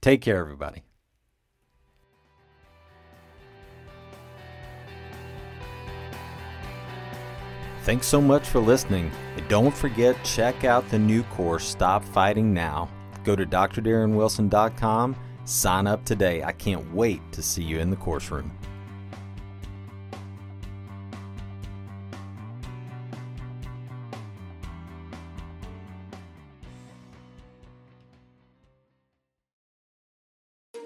Take 0.00 0.22
care, 0.22 0.38
everybody. 0.38 0.82
Thanks 7.90 8.06
so 8.06 8.20
much 8.20 8.46
for 8.46 8.60
listening. 8.60 9.10
And 9.36 9.48
don't 9.48 9.74
forget, 9.74 10.16
check 10.22 10.62
out 10.62 10.88
the 10.90 10.98
new 11.00 11.24
course, 11.24 11.64
Stop 11.64 12.04
Fighting 12.04 12.54
Now. 12.54 12.88
Go 13.24 13.34
to 13.34 13.44
drdarrenwilson.com 13.44 15.16
Sign 15.44 15.88
up 15.88 16.04
today. 16.04 16.44
I 16.44 16.52
can't 16.52 16.94
wait 16.94 17.20
to 17.32 17.42
see 17.42 17.64
you 17.64 17.80
in 17.80 17.90
the 17.90 17.96
course 17.96 18.30
room. 18.30 18.52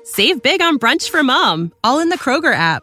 Save 0.05 0.43
big 0.43 0.63
on 0.63 0.79
brunch 0.79 1.11
for 1.11 1.23
mom, 1.23 1.71
all 1.85 2.01
in 2.01 2.09
the 2.09 2.17
Kroger 2.17 2.55
app. 2.55 2.83